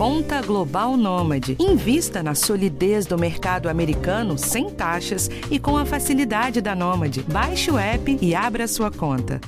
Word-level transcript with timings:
Conta 0.00 0.40
Global 0.40 0.96
Nômade. 0.96 1.58
Invista 1.60 2.22
na 2.22 2.34
solidez 2.34 3.04
do 3.04 3.18
mercado 3.18 3.68
americano 3.68 4.38
sem 4.38 4.70
taxas 4.70 5.28
e 5.50 5.60
com 5.60 5.76
a 5.76 5.84
facilidade 5.84 6.62
da 6.62 6.74
Nômade. 6.74 7.22
Baixe 7.24 7.70
o 7.70 7.76
app 7.76 8.18
e 8.18 8.34
abra 8.34 8.66
sua 8.66 8.90
conta. 8.90 9.38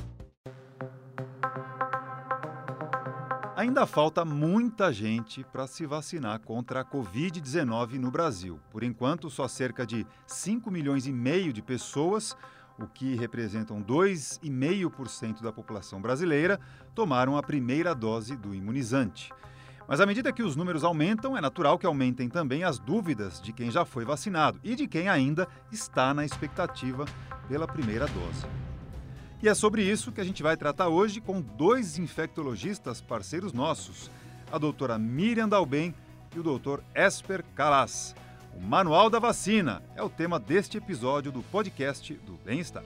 Ainda 3.56 3.86
falta 3.86 4.26
muita 4.26 4.92
gente 4.92 5.42
para 5.42 5.66
se 5.66 5.86
vacinar 5.86 6.40
contra 6.40 6.80
a 6.80 6.84
Covid-19 6.84 7.94
no 7.94 8.10
Brasil. 8.10 8.60
Por 8.71 8.82
enquanto, 8.82 9.30
só 9.30 9.48
cerca 9.48 9.87
de 9.87 10.06
5 10.26 10.71
milhões 10.71 11.06
e 11.06 11.12
meio 11.14 11.50
de 11.50 11.62
pessoas, 11.62 12.37
o 12.78 12.87
que 12.87 13.14
representam 13.14 13.82
2,5% 13.82 15.40
da 15.40 15.50
população 15.50 15.98
brasileira, 15.98 16.60
tomaram 16.95 17.38
a 17.38 17.42
primeira 17.42 17.95
dose 17.95 18.37
do 18.37 18.55
imunizante. 18.55 19.32
Mas 19.88 20.01
à 20.01 20.06
medida 20.06 20.33
que 20.33 20.42
os 20.42 20.56
números 20.56 20.84
aumentam, 20.84 21.37
é 21.37 21.41
natural 21.41 21.78
que 21.78 21.87
aumentem 21.87 22.28
também 22.28 22.64
as 22.64 22.78
dúvidas 22.78 23.41
de 23.41 23.52
quem 23.52 23.70
já 23.70 23.84
foi 23.84 24.05
vacinado 24.05 24.58
e 24.62 24.74
de 24.74 24.86
quem 24.86 25.08
ainda 25.08 25.46
está 25.70 26.14
na 26.14 26.24
expectativa 26.24 27.05
pela 27.48 27.66
primeira 27.66 28.06
dose. 28.06 28.46
E 29.42 29.48
é 29.48 29.55
sobre 29.55 29.82
isso 29.82 30.12
que 30.12 30.20
a 30.20 30.24
gente 30.24 30.42
vai 30.42 30.56
tratar 30.56 30.88
hoje 30.88 31.20
com 31.20 31.41
dois 31.41 31.98
infectologistas 31.98 33.00
parceiros 33.00 33.52
nossos, 33.52 34.10
a 34.52 34.56
doutora 34.56 34.96
Miriam 34.98 35.48
Dalben 35.48 35.94
e 36.34 36.38
o 36.38 36.42
doutor 36.42 36.83
Esper 36.94 37.44
Calas. 37.55 38.14
O 38.55 38.60
Manual 38.60 39.10
da 39.10 39.19
Vacina 39.19 39.83
é 39.96 40.02
o 40.02 40.08
tema 40.08 40.38
deste 40.38 40.78
episódio 40.78 41.33
do 41.33 41.42
podcast 41.42 42.14
do 42.14 42.34
Bem-Estar. 42.44 42.84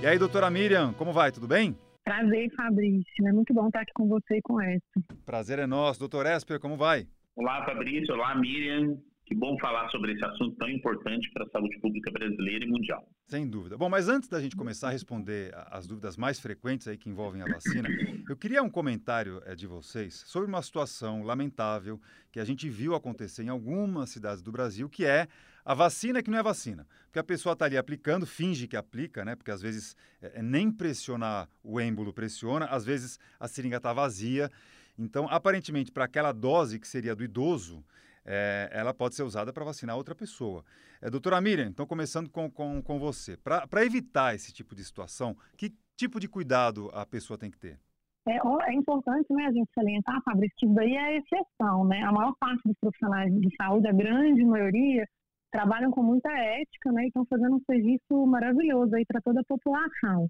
E 0.00 0.06
aí, 0.06 0.16
doutora 0.16 0.48
Miriam, 0.48 0.92
como 0.92 1.12
vai? 1.12 1.32
Tudo 1.32 1.48
bem? 1.48 1.76
Prazer, 2.08 2.50
Fabrício. 2.56 3.28
É 3.28 3.32
muito 3.32 3.52
bom 3.52 3.66
estar 3.66 3.82
aqui 3.82 3.92
com 3.92 4.08
você 4.08 4.38
e 4.38 4.40
com 4.40 4.58
essa. 4.58 4.82
Prazer 5.26 5.58
é 5.58 5.66
nosso. 5.66 6.00
Doutor 6.00 6.24
Esper, 6.24 6.58
como 6.58 6.74
vai? 6.74 7.06
Olá, 7.36 7.62
Fabrício. 7.66 8.14
Olá, 8.14 8.34
Miriam. 8.34 8.96
Que 9.26 9.34
bom 9.34 9.58
falar 9.58 9.90
sobre 9.90 10.14
esse 10.14 10.24
assunto 10.24 10.56
tão 10.56 10.70
importante 10.70 11.30
para 11.34 11.44
a 11.44 11.50
saúde 11.50 11.78
pública 11.80 12.10
brasileira 12.10 12.64
e 12.64 12.68
mundial. 12.68 13.06
Sem 13.26 13.46
dúvida. 13.46 13.76
Bom, 13.76 13.90
mas 13.90 14.08
antes 14.08 14.26
da 14.26 14.40
gente 14.40 14.56
começar 14.56 14.88
a 14.88 14.90
responder 14.90 15.52
as 15.70 15.86
dúvidas 15.86 16.16
mais 16.16 16.40
frequentes 16.40 16.88
aí 16.88 16.96
que 16.96 17.10
envolvem 17.10 17.42
a 17.42 17.44
vacina, 17.44 17.86
eu 18.26 18.34
queria 18.34 18.62
um 18.62 18.70
comentário 18.70 19.42
é, 19.44 19.54
de 19.54 19.66
vocês 19.66 20.14
sobre 20.26 20.48
uma 20.48 20.62
situação 20.62 21.22
lamentável 21.22 22.00
que 22.32 22.40
a 22.40 22.44
gente 22.44 22.70
viu 22.70 22.94
acontecer 22.94 23.42
em 23.42 23.50
algumas 23.50 24.08
cidades 24.08 24.42
do 24.42 24.50
Brasil, 24.50 24.88
que 24.88 25.04
é 25.04 25.28
a 25.68 25.74
vacina 25.74 26.22
que 26.22 26.30
não 26.30 26.38
é 26.38 26.42
vacina. 26.42 26.86
Porque 27.04 27.18
a 27.18 27.22
pessoa 27.24 27.52
está 27.52 27.66
ali 27.66 27.76
aplicando, 27.76 28.26
finge 28.26 28.66
que 28.66 28.74
aplica, 28.74 29.22
né? 29.22 29.36
Porque 29.36 29.50
às 29.50 29.60
vezes 29.60 29.94
é, 30.22 30.40
nem 30.40 30.72
pressionar 30.72 31.46
o 31.62 31.78
êmbolo 31.78 32.10
pressiona, 32.10 32.64
às 32.64 32.86
vezes 32.86 33.18
a 33.38 33.46
seringa 33.46 33.76
está 33.76 33.92
vazia. 33.92 34.50
Então, 34.98 35.28
aparentemente, 35.28 35.92
para 35.92 36.06
aquela 36.06 36.32
dose 36.32 36.80
que 36.80 36.88
seria 36.88 37.14
do 37.14 37.22
idoso, 37.22 37.84
é, 38.24 38.70
ela 38.72 38.94
pode 38.94 39.14
ser 39.14 39.24
usada 39.24 39.52
para 39.52 39.62
vacinar 39.62 39.94
outra 39.94 40.14
pessoa. 40.14 40.64
É, 41.02 41.10
doutora 41.10 41.38
Miriam, 41.38 41.66
então 41.66 41.84
começando 41.84 42.30
com, 42.30 42.50
com, 42.50 42.80
com 42.80 42.98
você. 42.98 43.36
Para 43.36 43.84
evitar 43.84 44.34
esse 44.34 44.50
tipo 44.54 44.74
de 44.74 44.82
situação, 44.82 45.36
que 45.54 45.74
tipo 45.98 46.18
de 46.18 46.28
cuidado 46.28 46.90
a 46.94 47.04
pessoa 47.04 47.36
tem 47.36 47.50
que 47.50 47.58
ter? 47.58 47.78
É, 48.26 48.38
é 48.70 48.72
importante 48.72 49.30
né, 49.34 49.44
a 49.44 49.52
gente 49.52 49.70
salientar, 49.74 50.22
Fabrício, 50.24 50.56
que 50.56 50.64
isso 50.64 50.74
daí 50.74 50.96
é 50.96 51.18
exceção. 51.18 51.84
Né? 51.84 52.00
A 52.04 52.12
maior 52.12 52.32
parte 52.40 52.62
dos 52.64 52.76
profissionais 52.80 53.30
de 53.38 53.54
saúde, 53.54 53.86
a 53.86 53.92
grande 53.92 54.42
maioria, 54.46 55.06
trabalham 55.50 55.90
com 55.90 56.02
muita 56.02 56.30
ética 56.30 56.92
né, 56.92 57.04
e 57.04 57.08
estão 57.08 57.24
fazendo 57.26 57.56
um 57.56 57.62
serviço 57.70 58.26
maravilhoso 58.26 58.94
aí 58.94 59.04
para 59.06 59.20
toda 59.20 59.40
a 59.40 59.44
população. 59.44 60.28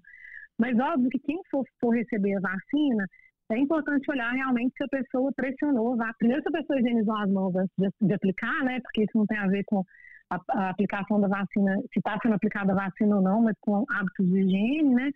Mas 0.57 0.77
óbvio 0.77 1.09
que 1.09 1.19
quem 1.19 1.39
for, 1.49 1.63
for 1.79 1.91
receber 1.91 2.35
a 2.35 2.41
vacina 2.41 3.05
é 3.51 3.57
importante 3.57 4.09
olhar 4.11 4.31
realmente 4.31 4.73
se 4.77 4.83
a 4.83 4.87
pessoa 4.87 5.31
pressionou. 5.35 5.97
Primeiro, 6.19 6.43
se 6.43 6.49
a 6.49 6.59
pessoa 6.59 6.79
higienizou 6.79 7.15
as 7.15 7.31
mãos 7.31 7.53
de, 7.53 7.89
de 8.01 8.13
aplicar, 8.13 8.63
né? 8.63 8.79
Porque 8.81 9.03
isso 9.03 9.17
não 9.17 9.25
tem 9.25 9.37
a 9.37 9.47
ver 9.47 9.63
com 9.65 9.83
a, 10.29 10.39
a 10.49 10.69
aplicação 10.69 11.19
da 11.19 11.27
vacina, 11.27 11.77
se 11.91 11.97
está 11.99 12.17
sendo 12.21 12.35
aplicada 12.35 12.71
a 12.73 12.75
vacina 12.75 13.15
ou 13.15 13.21
não, 13.21 13.41
mas 13.41 13.55
com 13.61 13.85
hábitos 13.89 14.27
de 14.27 14.39
higiene, 14.41 14.93
né? 14.93 15.11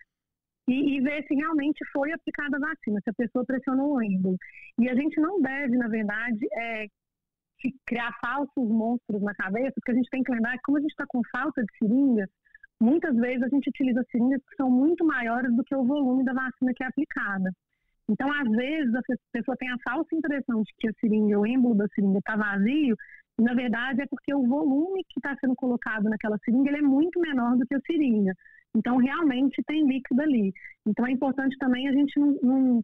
E, 0.68 0.96
e, 0.96 1.02
ver 1.02 1.24
se 1.28 1.36
realmente 1.36 1.86
foi 1.92 2.12
aplicada 2.13 2.56
a 2.56 2.59
vacina, 2.59 3.00
se 3.03 3.09
a 3.09 3.13
pessoa 3.13 3.46
pressionou 3.46 3.96
o 3.96 4.02
êmbolo. 4.02 4.38
E 4.80 4.90
a 4.90 4.96
gente 4.96 5.19
não 5.19 5.42
deve, 5.42 5.78
na 5.78 5.90
verdade, 5.90 6.40
é, 6.53 6.88
criar 7.85 8.12
falsos 8.19 8.69
monstros 8.69 9.22
na 9.22 9.34
cabeça, 9.35 9.74
porque 9.75 9.91
a 9.91 9.96
gente 9.96 10.09
tem 10.09 10.24
que 10.24 10.31
lembrar 10.31 10.53
que 10.53 10.63
como 10.63 10.78
a 10.78 10.81
gente 10.81 10.91
está 10.91 11.06
com 11.07 11.22
falta 11.31 11.63
de 11.63 11.78
seringa, 11.78 12.28
muitas 12.79 13.16
vezes 13.16 13.44
a 13.44 13.50
gente 13.50 13.69
utiliza 13.69 14.03
seringas 14.12 14.41
que 14.50 14.56
são 14.56 14.69
muito 14.69 15.06
maiores 15.06 15.56
do 15.56 15.63
que 15.63 15.75
o 15.75 15.85
volume 15.85 16.24
da 16.24 16.34
vacina 16.34 16.74
que 16.75 16.84
é 16.84 16.88
aplicada. 16.88 17.51
Então, 18.09 18.29
às 18.31 18.50
vezes, 18.50 18.94
a 18.94 19.01
pessoa 19.31 19.56
tem 19.57 19.69
a 19.72 19.78
falsa 19.84 20.13
impressão 20.13 20.62
de 20.62 20.74
que 20.78 20.90
a 20.90 20.94
seringa, 21.00 21.40
o 21.40 21.46
êmbolo 21.46 21.75
da 21.75 21.88
seringa 21.90 22.19
está 22.19 22.35
vazio, 22.35 22.97
e 23.40 23.41
na 23.41 23.53
verdade 23.53 24.01
é 24.01 24.06
porque 24.07 24.34
o 24.34 24.45
volume 24.45 25.03
que 25.09 25.19
está 25.19 25.35
sendo 25.40 25.56
colocado 25.56 26.03
naquela 26.03 26.38
seringa 26.40 26.69
ele 26.69 26.80
é 26.80 26.81
muito 26.81 27.19
menor 27.19 27.57
do 27.57 27.66
que 27.66 27.75
a 27.75 27.80
seringa. 27.80 28.34
Então, 28.75 28.97
realmente 28.97 29.63
tem 29.66 29.88
líquido 29.88 30.22
ali. 30.22 30.51
Então, 30.85 31.06
é 31.07 31.12
importante 31.12 31.57
também 31.57 31.88
a 31.88 31.94
gente 31.94 32.19
não, 32.19 32.38
não, 32.41 32.84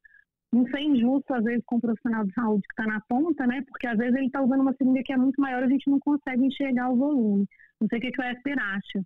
não 0.52 0.66
ser 0.68 0.82
injusto, 0.82 1.34
às 1.34 1.44
vezes, 1.44 1.64
com 1.66 1.76
o 1.78 1.82
profissional 1.82 2.26
de 2.26 2.34
saúde 2.34 2.64
que 2.68 2.82
está 2.82 2.92
na 2.92 3.00
ponta, 3.02 3.46
né? 3.46 3.64
Porque 3.68 3.88
às 3.88 3.98
vezes 3.98 4.16
ele 4.16 4.26
está 4.26 4.42
usando 4.42 4.62
uma 4.62 4.74
seringa 4.74 5.04
que 5.04 5.14
é 5.14 5.18
muito 5.18 5.40
maior 5.40 5.62
e 5.62 5.66
a 5.66 5.70
gente 5.70 5.90
não 5.90 6.00
consegue 6.00 6.46
enxergar 6.46 6.90
o 6.90 6.96
volume. 6.96 7.46
Não 7.80 7.88
sei 7.88 8.00
o 8.00 8.02
que, 8.02 8.12
que 8.12 8.22
o 8.22 8.24
Esper 8.24 8.58
acha. 8.60 9.04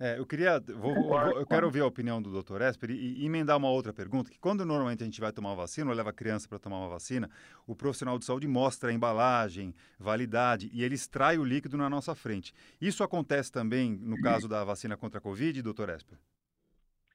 É, 0.00 0.16
eu 0.16 0.24
queria, 0.24 0.60
vou, 0.60 0.94
vou, 0.94 1.18
eu 1.32 1.44
quero 1.44 1.66
ouvir 1.66 1.80
a 1.80 1.86
opinião 1.86 2.22
do 2.22 2.30
Dr. 2.30 2.62
Esper 2.62 2.90
e, 2.90 3.20
e, 3.20 3.26
emendar 3.26 3.56
uma 3.56 3.68
outra 3.68 3.92
pergunta, 3.92 4.30
que 4.30 4.38
quando 4.38 4.64
normalmente 4.64 5.02
a 5.02 5.04
gente 5.04 5.20
vai 5.20 5.32
tomar 5.32 5.48
uma 5.50 5.56
vacina 5.56 5.90
ou 5.90 5.96
leva 5.96 6.10
a 6.10 6.12
criança 6.12 6.48
para 6.48 6.58
tomar 6.58 6.78
uma 6.78 6.88
vacina, 6.88 7.28
o 7.66 7.74
profissional 7.74 8.16
de 8.16 8.24
saúde 8.24 8.46
mostra 8.46 8.90
a 8.90 8.92
embalagem, 8.92 9.74
validade 9.98 10.70
e 10.72 10.84
ele 10.84 10.94
extrai 10.94 11.36
o 11.36 11.44
líquido 11.44 11.76
na 11.76 11.90
nossa 11.90 12.14
frente. 12.14 12.54
Isso 12.80 13.02
acontece 13.02 13.50
também 13.50 13.98
no 14.00 14.20
caso 14.20 14.46
da 14.46 14.62
vacina 14.62 14.96
contra 14.96 15.18
a 15.18 15.20
Covid, 15.20 15.60
Dr. 15.62 15.88
Esper? 15.88 16.18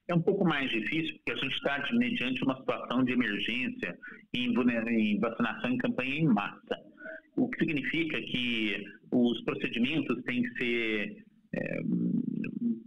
É 0.08 0.14
um 0.14 0.20
pouco 0.20 0.44
mais 0.44 0.70
difícil, 0.70 1.14
porque 1.16 1.32
a 1.32 1.42
gente 1.42 1.54
está 1.54 1.88
mediante 1.92 2.44
uma 2.44 2.56
situação 2.58 3.04
de 3.04 3.12
emergência 3.12 3.98
em, 4.34 4.52
em 4.52 5.18
vacinação 5.18 5.70
em 5.70 5.78
campanha 5.78 6.14
em 6.16 6.26
massa. 6.26 6.76
O 7.36 7.48
que 7.48 7.58
significa 7.64 8.20
que 8.20 8.84
os 9.10 9.42
procedimentos 9.44 10.22
têm 10.24 10.42
que 10.42 10.58
ser 10.58 11.24
é, 11.54 11.80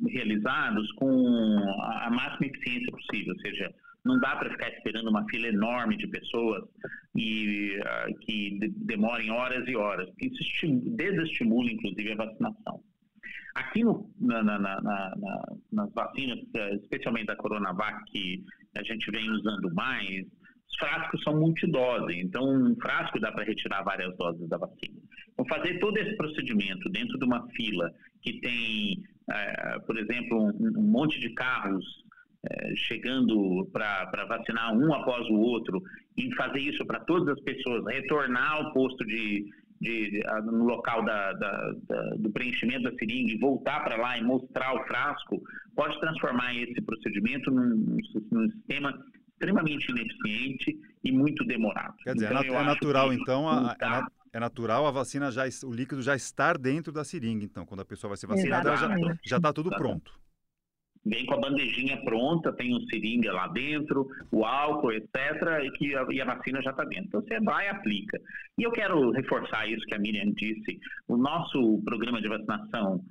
realizados 0.10 0.92
com 0.94 1.58
a 1.82 2.10
máxima 2.12 2.48
eficiência 2.48 2.92
possível, 2.92 3.34
ou 3.34 3.40
seja, 3.42 3.74
não 4.06 4.20
dá 4.20 4.36
para 4.38 4.50
ficar 4.52 4.70
esperando 4.70 5.10
uma 5.10 5.28
fila 5.30 5.48
enorme 5.48 5.98
de 5.98 6.08
pessoas 6.08 6.64
e 7.16 7.78
uh, 7.80 8.20
que 8.22 8.58
de, 8.60 8.70
demorem 8.86 9.30
horas 9.32 9.68
e 9.68 9.76
horas. 9.76 10.10
Isso 10.22 10.68
desestimula, 10.96 11.70
inclusive, 11.70 12.14
a 12.14 12.16
vacinação. 12.16 12.82
Aqui 13.58 13.84
no, 13.84 14.08
na, 14.22 14.44
na, 14.44 14.60
na, 14.60 15.56
nas 15.72 15.92
vacinas, 15.92 16.38
especialmente 16.84 17.26
da 17.26 17.36
Coronavac, 17.36 18.04
que 18.12 18.44
a 18.78 18.84
gente 18.84 19.10
vem 19.10 19.28
usando 19.32 19.74
mais, 19.74 20.28
os 20.70 20.78
frascos 20.78 21.24
são 21.24 21.40
multidose, 21.40 22.20
então 22.20 22.44
um 22.44 22.76
frasco 22.76 23.20
dá 23.20 23.32
para 23.32 23.46
retirar 23.46 23.82
várias 23.82 24.16
doses 24.16 24.48
da 24.48 24.58
vacina. 24.58 25.02
Fazer 25.50 25.80
todo 25.80 25.98
esse 25.98 26.16
procedimento 26.16 26.88
dentro 26.90 27.18
de 27.18 27.26
uma 27.26 27.48
fila 27.50 27.92
que 28.22 28.40
tem, 28.42 29.04
é, 29.32 29.80
por 29.80 29.98
exemplo, 29.98 30.38
um, 30.38 30.80
um, 30.80 30.92
monte 30.92 31.20
de 31.20 31.32
carros 31.32 31.84
é, 32.48 32.76
chegando 32.76 33.68
para 33.74 34.26
vacinar 34.28 34.78
um 34.78 34.94
após 34.94 35.28
o 35.30 35.36
outro, 35.36 35.82
e 36.16 36.32
fazer 36.36 36.60
isso 36.60 36.86
para 36.86 37.00
todas 37.02 37.30
as 37.30 37.44
pessoas, 37.44 37.84
retornar 37.88 38.54
ao 38.54 38.74
posto 38.74 39.04
de, 39.06 39.46
de, 39.80 40.12
de 40.12 40.24
no 40.46 40.66
local 40.66 41.04
da, 41.04 41.34
da, 41.34 41.74
da, 41.88 42.10
do 42.18 42.30
preenchimento 42.32 42.84
da 42.84 42.98
seringa 42.98 43.32
e 43.32 43.38
voltar 43.38 43.84
para 43.84 43.98
lá 43.98 44.18
e 44.18 44.24
mostrar 44.24 44.74
o 44.76 44.84
frasco, 44.86 45.42
pode 45.76 46.00
transformar 46.00 46.56
esse 46.56 46.82
procedimento 46.82 47.52
num, 47.52 47.98
num 48.32 48.52
sistema 48.52 48.98
extremamente 49.32 49.92
ineficiente 49.92 50.80
e 51.04 51.12
muito 51.12 51.46
demorado. 51.46 51.96
Quer 52.04 52.16
dizer, 52.16 52.32
é 52.32 52.40
então, 52.40 52.60
é 52.60 52.64
natural, 52.64 53.14
então, 53.14 53.48
a, 53.48 53.76
a, 53.80 54.08
é 54.34 54.40
natural 54.40 54.88
a 54.88 54.92
vacina 54.92 55.32
já, 55.32 55.44
o 55.64 55.72
líquido 55.72 56.02
já 56.02 56.16
estar 56.16 56.58
dentro 56.58 56.92
da 56.92 57.04
seringa, 57.04 57.46
então, 57.46 57.66
quando 57.66 57.82
a 57.82 57.86
pessoa 57.86 58.10
vai 58.10 58.18
ser 58.18 58.28
vacinada, 58.28 58.76
já 59.24 59.38
está 59.38 59.54
tudo 59.54 59.70
pronto. 59.70 60.12
Vem 61.08 61.26
com 61.26 61.36
a 61.36 61.40
bandejinha 61.40 61.98
pronta, 62.04 62.54
tem 62.54 62.76
um 62.76 62.82
seringa 62.88 63.32
lá 63.32 63.48
dentro, 63.48 64.08
o 64.32 64.44
álcool, 64.46 64.92
etc., 64.92 65.10
e, 65.64 65.72
que 65.72 65.96
a, 65.96 66.06
e 66.10 66.22
a 66.22 66.26
vacina 66.26 66.62
já 66.62 66.72
está 66.72 66.84
dentro. 66.84 67.08
Então 67.08 67.22
você 67.22 67.40
vai 67.40 67.66
e 67.66 67.70
aplica. 67.70 68.20
E 68.58 68.64
eu 68.64 68.72
quero 68.72 69.12
reforçar 69.12 69.68
isso 69.68 69.86
que 69.86 69.96
a 69.96 70.00
Miriam 70.00 70.32
disse. 70.32 70.80
O 71.08 71.18
nosso 71.18 71.82
programa 71.86 72.22
de 72.22 72.28
vacinação 72.28 73.02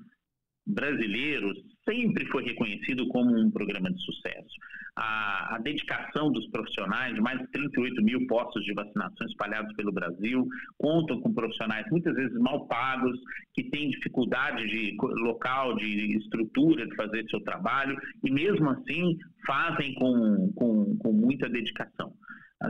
brasileiro 0.66 1.52
sempre 1.88 2.26
foi 2.26 2.42
reconhecido 2.44 3.06
como 3.08 3.38
um 3.38 3.50
programa 3.50 3.90
de 3.90 4.02
sucesso. 4.02 4.56
A, 4.96 5.56
a, 5.56 5.58
dedicação 5.58 6.32
dos 6.32 6.46
profissionais, 6.48 7.16
mais 7.18 7.38
de 7.38 7.46
38 7.48 8.02
mil 8.02 8.26
postos 8.26 8.64
de 8.64 8.72
vacinação 8.72 9.26
espalhados 9.26 9.72
pelo 9.74 9.92
Brasil, 9.92 10.48
contam 10.78 11.20
com 11.20 11.32
profissionais 11.32 11.86
muitas 11.90 12.14
vezes 12.14 12.36
mal 12.40 12.66
pagos, 12.66 13.18
que 13.54 13.64
têm 13.64 13.90
dificuldade 13.90 14.66
de 14.66 14.96
local, 15.22 15.76
de 15.76 16.16
estrutura 16.16 16.86
de 16.86 16.96
fazer 16.96 17.28
seu 17.28 17.40
trabalho, 17.40 17.96
e 18.24 18.30
mesmo 18.30 18.70
assim 18.70 19.18
fazem 19.46 19.94
com, 19.94 20.52
com, 20.56 20.96
com 20.96 21.12
muita 21.12 21.48
dedicação. 21.48 22.12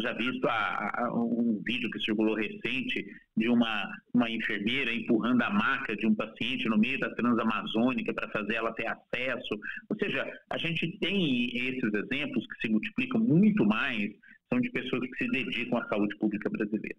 Já 0.01 0.13
visto 0.15 0.45
a, 0.47 1.05
a, 1.05 1.15
um 1.15 1.63
vídeo 1.65 1.91
que 1.91 2.01
circulou 2.01 2.35
recente 2.35 3.07
de 3.37 3.49
uma, 3.49 3.89
uma 4.13 4.29
enfermeira 4.29 4.93
empurrando 4.93 5.43
a 5.43 5.51
maca 5.51 5.97
de 5.97 6.07
um 6.07 6.15
paciente 6.15 6.69
no 6.69 6.79
meio 6.79 6.99
da 6.99 7.15
transamazônica 7.15 8.13
para 8.13 8.29
fazer 8.31 8.55
ela 8.55 8.73
ter 8.75 8.87
acesso. 8.89 9.55
Ou 9.89 9.97
seja, 9.97 10.27
a 10.51 10.59
gente 10.59 10.99
tem 10.99 11.47
esses 11.57 11.95
exemplos 11.95 12.47
que 12.47 12.67
se 12.67 12.69
multiplicam 12.69 13.21
muito 13.21 13.65
mais, 13.65 14.11
são 14.53 14.61
de 14.61 14.71
pessoas 14.71 15.03
que 15.09 15.25
se 15.25 15.31
dedicam 15.31 15.79
à 15.79 15.89
saúde 15.89 16.17
pública 16.19 16.51
brasileira. 16.51 16.99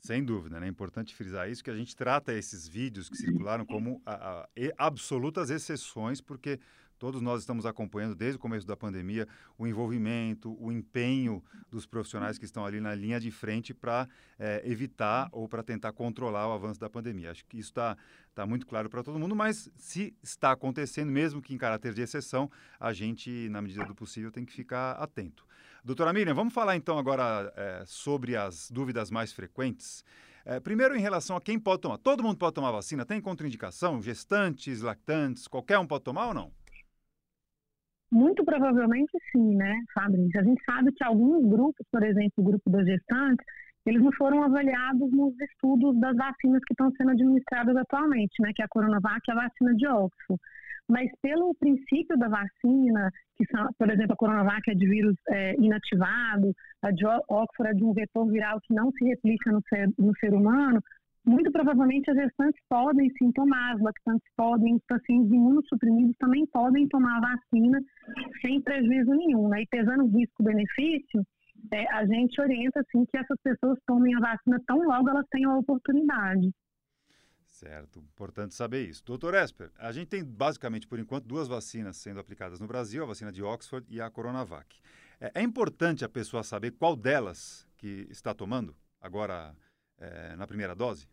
Sem 0.00 0.22
dúvida, 0.22 0.60
né? 0.60 0.66
é 0.66 0.70
importante 0.70 1.14
frisar 1.14 1.48
isso, 1.48 1.64
que 1.64 1.70
a 1.70 1.76
gente 1.76 1.96
trata 1.96 2.32
esses 2.32 2.68
vídeos 2.68 3.08
que 3.08 3.16
circularam 3.16 3.64
como 3.64 4.02
a, 4.04 4.42
a, 4.42 4.48
absolutas 4.76 5.50
exceções, 5.50 6.20
porque 6.20 6.60
todos 6.98 7.20
nós 7.20 7.40
estamos 7.40 7.66
acompanhando 7.66 8.14
desde 8.14 8.36
o 8.36 8.40
começo 8.40 8.66
da 8.66 8.76
pandemia 8.76 9.26
o 9.58 9.66
envolvimento, 9.66 10.56
o 10.60 10.72
empenho 10.72 11.42
dos 11.70 11.86
profissionais 11.86 12.38
que 12.38 12.44
estão 12.44 12.64
ali 12.64 12.80
na 12.80 12.94
linha 12.94 13.20
de 13.20 13.30
frente 13.30 13.74
para 13.74 14.08
é, 14.38 14.62
evitar 14.64 15.28
ou 15.32 15.48
para 15.48 15.62
tentar 15.62 15.92
controlar 15.92 16.48
o 16.48 16.52
avanço 16.52 16.80
da 16.80 16.88
pandemia. 16.88 17.30
Acho 17.30 17.44
que 17.46 17.58
isso 17.58 17.70
está 17.70 17.96
tá 18.34 18.46
muito 18.46 18.66
claro 18.66 18.88
para 18.88 19.02
todo 19.02 19.18
mundo, 19.18 19.34
mas 19.34 19.70
se 19.76 20.14
está 20.22 20.52
acontecendo, 20.52 21.10
mesmo 21.10 21.40
que 21.40 21.54
em 21.54 21.58
caráter 21.58 21.94
de 21.94 22.02
exceção, 22.02 22.50
a 22.78 22.92
gente, 22.92 23.48
na 23.50 23.62
medida 23.62 23.84
do 23.84 23.94
possível, 23.94 24.30
tem 24.30 24.44
que 24.44 24.52
ficar 24.52 24.92
atento. 24.92 25.46
Doutora 25.84 26.12
Miriam, 26.12 26.34
vamos 26.34 26.54
falar 26.54 26.76
então 26.76 26.98
agora 26.98 27.52
é, 27.56 27.84
sobre 27.86 28.36
as 28.36 28.70
dúvidas 28.70 29.10
mais 29.10 29.32
frequentes. 29.32 30.02
É, 30.46 30.60
primeiro, 30.60 30.94
em 30.94 31.00
relação 31.00 31.36
a 31.36 31.40
quem 31.40 31.58
pode 31.58 31.80
tomar. 31.80 31.96
Todo 31.98 32.22
mundo 32.22 32.36
pode 32.36 32.54
tomar 32.54 32.70
vacina? 32.70 33.04
Tem 33.04 33.20
contraindicação? 33.20 34.02
Gestantes, 34.02 34.82
lactantes, 34.82 35.48
qualquer 35.48 35.78
um 35.78 35.86
pode 35.86 36.04
tomar 36.04 36.28
ou 36.28 36.34
não? 36.34 36.52
Muito 38.10 38.44
provavelmente 38.44 39.10
sim, 39.32 39.56
né, 39.56 39.74
Fabrício? 39.92 40.40
A 40.40 40.44
gente 40.44 40.62
sabe 40.64 40.92
que 40.92 41.04
alguns 41.04 41.48
grupos, 41.48 41.86
por 41.90 42.02
exemplo, 42.04 42.32
o 42.38 42.44
grupo 42.44 42.70
das 42.70 42.86
gestantes, 42.86 43.44
eles 43.86 44.02
não 44.02 44.12
foram 44.12 44.42
avaliados 44.42 45.10
nos 45.10 45.34
estudos 45.40 45.98
das 46.00 46.16
vacinas 46.16 46.60
que 46.66 46.72
estão 46.72 46.90
sendo 46.92 47.10
administradas 47.10 47.76
atualmente, 47.76 48.34
né, 48.40 48.52
que 48.54 48.62
é 48.62 48.64
a 48.64 48.68
Coronavac 48.68 49.20
e 49.26 49.32
a 49.32 49.34
vacina 49.34 49.74
de 49.74 49.86
Oxford 49.86 50.40
mas 50.88 51.10
pelo 51.22 51.54
princípio 51.54 52.16
da 52.18 52.28
vacina, 52.28 53.10
que 53.36 53.44
são, 53.46 53.68
por 53.78 53.90
exemplo, 53.90 54.12
a 54.12 54.16
Coronavac 54.16 54.70
é 54.70 54.74
de 54.74 54.86
vírus 54.86 55.14
é, 55.28 55.54
inativado, 55.56 56.54
a 56.82 56.90
de 56.90 57.06
Oxford 57.06 57.70
é 57.70 57.74
de 57.74 57.84
um 57.84 57.92
vetor 57.92 58.26
viral 58.30 58.60
que 58.60 58.74
não 58.74 58.90
se 58.92 59.04
replica 59.04 59.50
no 59.50 59.62
ser, 59.68 59.88
no 59.98 60.12
ser 60.18 60.34
humano, 60.34 60.80
muito 61.26 61.50
provavelmente 61.50 62.10
as 62.10 62.16
gestantes 62.16 62.60
podem 62.68 63.10
sim 63.18 63.32
tomar, 63.32 63.74
as 63.74 63.80
lactantes 63.80 64.28
podem, 64.36 64.76
os 64.76 64.82
pacientes 64.86 65.32
imunossuprimidos 65.32 66.14
também 66.18 66.46
podem 66.46 66.86
tomar 66.88 67.16
a 67.16 67.34
vacina 67.34 67.80
sem 68.42 68.60
prejuízo 68.60 69.10
nenhum. 69.10 69.48
Né? 69.48 69.62
E 69.62 69.66
pesando 69.66 70.06
risco-benefício, 70.06 71.24
é, 71.72 71.90
a 71.94 72.04
gente 72.06 72.38
orienta 72.40 72.80
assim 72.80 73.06
que 73.06 73.16
essas 73.16 73.40
pessoas 73.42 73.78
tomem 73.86 74.14
a 74.14 74.20
vacina 74.20 74.60
tão 74.66 74.78
logo 74.82 75.08
elas 75.08 75.26
tenham 75.30 75.52
a 75.52 75.58
oportunidade. 75.58 76.52
Certo, 77.46 78.00
importante 78.00 78.54
saber 78.54 78.88
isso. 78.88 79.04
Doutor 79.04 79.32
Esper, 79.34 79.70
a 79.78 79.92
gente 79.92 80.08
tem 80.08 80.24
basicamente, 80.24 80.88
por 80.88 80.98
enquanto, 80.98 81.24
duas 81.24 81.46
vacinas 81.46 81.96
sendo 81.96 82.18
aplicadas 82.18 82.60
no 82.60 82.66
Brasil, 82.66 83.02
a 83.02 83.06
vacina 83.06 83.30
de 83.30 83.42
Oxford 83.42 83.86
e 83.88 84.00
a 84.00 84.10
Coronavac. 84.10 84.76
É, 85.20 85.40
é 85.40 85.42
importante 85.42 86.04
a 86.04 86.08
pessoa 86.08 86.42
saber 86.42 86.72
qual 86.72 86.96
delas 86.96 87.66
que 87.78 88.08
está 88.10 88.34
tomando 88.34 88.74
agora 89.00 89.54
é, 89.98 90.34
na 90.36 90.46
primeira 90.46 90.74
dose? 90.74 91.06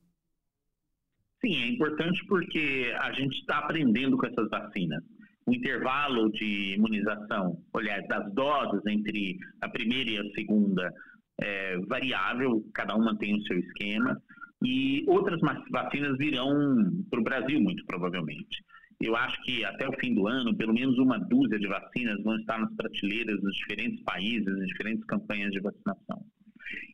Sim, 1.44 1.56
é 1.56 1.68
importante 1.70 2.24
porque 2.28 2.94
a 3.00 3.12
gente 3.14 3.40
está 3.40 3.58
aprendendo 3.58 4.16
com 4.16 4.28
essas 4.28 4.48
vacinas. 4.50 5.04
O 5.46 5.54
intervalo 5.54 6.32
de 6.32 6.76
imunização, 6.76 7.60
olhar 7.74 8.00
das 8.04 8.32
doses 8.34 8.82
entre 8.86 9.40
a 9.60 9.68
primeira 9.68 10.10
e 10.12 10.18
a 10.20 10.34
segunda 10.36 10.94
é 11.42 11.78
variável, 11.88 12.64
cada 12.74 12.96
uma 12.96 13.18
tem 13.18 13.36
o 13.36 13.42
seu 13.44 13.58
esquema. 13.58 14.22
E 14.64 15.04
outras 15.08 15.40
vacinas 15.72 16.16
virão 16.20 17.04
para 17.10 17.20
o 17.20 17.24
Brasil, 17.24 17.60
muito 17.60 17.84
provavelmente. 17.88 18.64
Eu 19.02 19.16
acho 19.16 19.42
que 19.42 19.66
até 19.66 19.90
o 19.90 20.00
fim 20.00 20.14
do 20.14 20.28
ano, 20.28 20.56
pelo 20.56 20.74
menos 20.74 20.96
uma 21.00 21.18
dúzia 21.18 21.58
de 21.58 21.68
vacinas 21.68 22.22
vão 22.24 22.36
estar 22.38 22.60
nas 22.60 22.72
prateleiras 22.76 23.42
dos 23.42 23.56
diferentes 23.56 24.00
países, 24.04 24.46
nas 24.46 24.68
diferentes 24.68 25.04
campanhas 25.06 25.52
de 25.52 25.60
vacinação. 25.60 26.24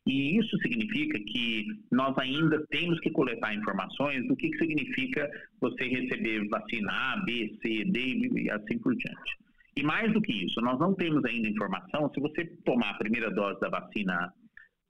E 0.05 0.37
isso 0.37 0.57
significa 0.59 1.19
que 1.19 1.65
nós 1.91 2.17
ainda 2.17 2.65
temos 2.67 2.99
que 2.99 3.11
coletar 3.11 3.53
informações 3.53 4.27
do 4.27 4.35
que, 4.35 4.49
que 4.49 4.57
significa 4.57 5.29
você 5.59 5.85
receber 5.85 6.47
vacina 6.47 6.91
A, 6.91 7.23
B, 7.25 7.57
C, 7.61 7.83
D 7.85 8.29
e 8.35 8.49
assim 8.51 8.77
por 8.79 8.95
diante. 8.95 9.37
E 9.75 9.83
mais 9.83 10.11
do 10.11 10.21
que 10.21 10.33
isso, 10.33 10.59
nós 10.61 10.79
não 10.79 10.95
temos 10.95 11.23
ainda 11.25 11.47
informação 11.47 12.11
se 12.13 12.19
você 12.19 12.45
tomar 12.65 12.91
a 12.91 12.97
primeira 12.97 13.29
dose 13.29 13.59
da 13.59 13.69
vacina 13.69 14.33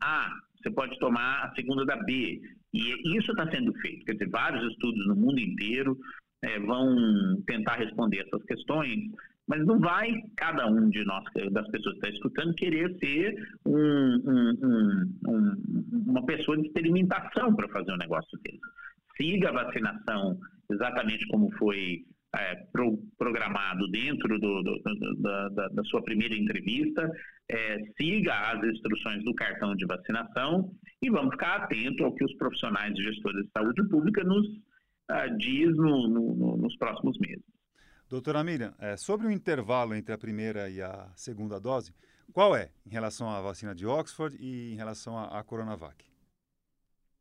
A, 0.01 0.29
você 0.55 0.71
pode 0.71 0.97
tomar 0.99 1.43
a 1.43 1.53
segunda 1.55 1.85
da 1.85 1.97
B. 1.97 2.41
E 2.73 3.17
isso 3.17 3.31
está 3.31 3.49
sendo 3.51 3.73
feito. 3.79 4.05
Quer 4.05 4.13
dizer, 4.13 4.29
vários 4.29 4.71
estudos 4.71 5.07
no 5.07 5.15
mundo 5.15 5.39
inteiro 5.39 5.97
é, 6.43 6.59
vão 6.59 7.41
tentar 7.45 7.75
responder 7.75 8.19
essas 8.19 8.43
questões, 8.45 8.99
mas 9.47 9.65
não 9.65 9.79
vai 9.79 10.11
cada 10.35 10.67
um 10.67 10.89
de 10.89 11.03
nós, 11.05 11.23
das 11.51 11.67
pessoas 11.69 11.95
que 11.95 12.05
está 12.05 12.09
escutando, 12.09 12.53
querer 12.55 12.97
ser 12.99 13.35
um, 13.65 14.21
um, 14.25 15.09
um, 15.27 16.03
uma 16.07 16.25
pessoa 16.25 16.57
de 16.57 16.67
experimentação 16.67 17.55
para 17.55 17.69
fazer 17.69 17.93
um 17.93 17.97
negócio 17.97 18.37
desse. 18.43 18.59
Siga 19.15 19.49
a 19.49 19.63
vacinação 19.63 20.37
exatamente 20.69 21.25
como 21.27 21.49
foi 21.57 22.03
é, 22.35 22.55
pro, 22.71 22.97
programado 23.17 23.87
dentro 23.89 24.39
do, 24.39 24.63
do, 24.63 24.81
do, 24.83 25.15
da, 25.21 25.67
da, 25.69 25.83
sua 25.85 26.03
primeira 26.03 26.35
entrevista, 26.35 27.09
é, 27.49 27.77
siga 27.99 28.33
as 28.51 28.63
instruções 28.63 29.23
do 29.23 29.33
cartão 29.33 29.75
de 29.75 29.85
vacinação 29.85 30.71
e 31.01 31.09
vamos 31.09 31.31
ficar 31.31 31.63
atento 31.63 32.03
ao 32.03 32.13
que 32.13 32.25
os 32.25 32.35
profissionais 32.35 32.93
de 32.93 33.03
gestores 33.03 33.45
de 33.45 33.51
saúde 33.51 33.87
pública 33.87 34.23
nos 34.23 34.45
uh, 34.45 35.37
diz 35.37 35.75
no, 35.77 36.07
no, 36.07 36.57
nos 36.57 36.75
próximos 36.77 37.17
meses. 37.19 37.56
Doutora 38.09 38.41
Miriam, 38.41 38.73
é, 38.79 38.95
sobre 38.95 39.27
o 39.27 39.31
intervalo 39.31 39.93
entre 39.93 40.13
a 40.13 40.17
primeira 40.17 40.69
e 40.69 40.81
a 40.81 41.09
segunda 41.13 41.59
dose, 41.59 41.93
qual 42.31 42.55
é 42.55 42.69
em 42.85 42.89
relação 42.89 43.29
à 43.29 43.41
vacina 43.41 43.75
de 43.75 43.85
Oxford 43.85 44.37
e 44.39 44.73
em 44.73 44.77
relação 44.77 45.17
à, 45.17 45.37
à 45.37 45.43
Coronavac? 45.43 46.05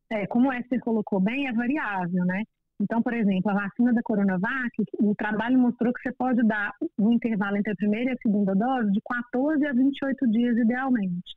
É, 0.09 0.29
como 0.29 0.49
o 0.49 0.53
Esther 0.53 0.79
colocou 0.79 1.19
bem, 1.19 1.49
é 1.49 1.53
variável, 1.53 2.25
né? 2.25 2.44
Então, 2.81 3.03
por 3.03 3.12
exemplo, 3.15 3.50
a 3.50 3.55
vacina 3.55 3.93
da 3.93 4.00
Coronavac, 4.03 4.71
o 5.00 5.12
trabalho 5.17 5.59
mostrou 5.59 5.93
que 5.93 6.03
você 6.03 6.12
pode 6.12 6.41
dar 6.47 6.73
um 6.97 7.12
intervalo 7.12 7.56
entre 7.56 7.73
a 7.73 7.77
primeira 7.77 8.11
e 8.11 8.15
a 8.15 8.19
segunda 8.23 8.55
dose 8.55 8.93
de 8.93 9.00
14 9.00 9.67
a 9.67 9.73
28 9.73 10.31
dias, 10.31 10.56
idealmente. 10.56 11.35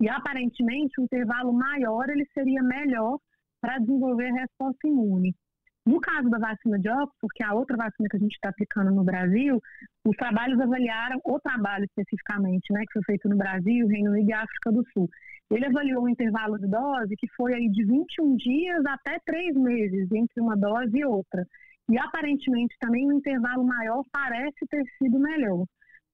E, 0.00 0.08
aparentemente, 0.08 1.00
o 1.00 1.04
intervalo 1.04 1.52
maior 1.52 2.08
ele 2.08 2.26
seria 2.34 2.62
melhor 2.64 3.18
para 3.60 3.78
desenvolver 3.78 4.28
a 4.30 4.40
resposta 4.40 4.88
imune. 4.88 5.34
No 5.88 5.98
caso 6.02 6.28
da 6.28 6.36
vacina 6.36 6.78
de 6.78 6.86
Oxford, 6.86 7.32
que 7.34 7.42
é 7.42 7.46
a 7.46 7.54
outra 7.54 7.74
vacina 7.74 8.10
que 8.10 8.16
a 8.18 8.20
gente 8.20 8.34
está 8.34 8.50
aplicando 8.50 8.90
no 8.90 9.02
Brasil, 9.02 9.58
os 10.04 10.14
trabalhos 10.18 10.60
avaliaram, 10.60 11.18
o 11.24 11.40
trabalho 11.40 11.86
especificamente, 11.86 12.70
né, 12.74 12.80
que 12.80 12.92
foi 12.92 13.02
feito 13.04 13.26
no 13.26 13.38
Brasil, 13.38 13.86
Reino 13.86 14.10
Unido 14.10 14.28
e 14.28 14.32
África 14.34 14.70
do 14.70 14.84
Sul. 14.92 15.08
Ele 15.50 15.64
avaliou 15.64 16.04
um 16.04 16.08
intervalo 16.10 16.58
de 16.58 16.66
dose 16.66 17.16
que 17.16 17.26
foi 17.34 17.54
aí 17.54 17.70
de 17.70 17.86
21 17.86 18.36
dias 18.36 18.84
até 18.84 19.18
3 19.24 19.56
meses 19.56 20.12
entre 20.12 20.42
uma 20.42 20.54
dose 20.58 20.94
e 20.94 21.06
outra. 21.06 21.42
E 21.90 21.98
aparentemente 21.98 22.76
também 22.78 23.06
o 23.06 23.14
um 23.14 23.16
intervalo 23.16 23.64
maior 23.64 24.04
parece 24.12 24.66
ter 24.68 24.84
sido 24.98 25.18
melhor. 25.18 25.64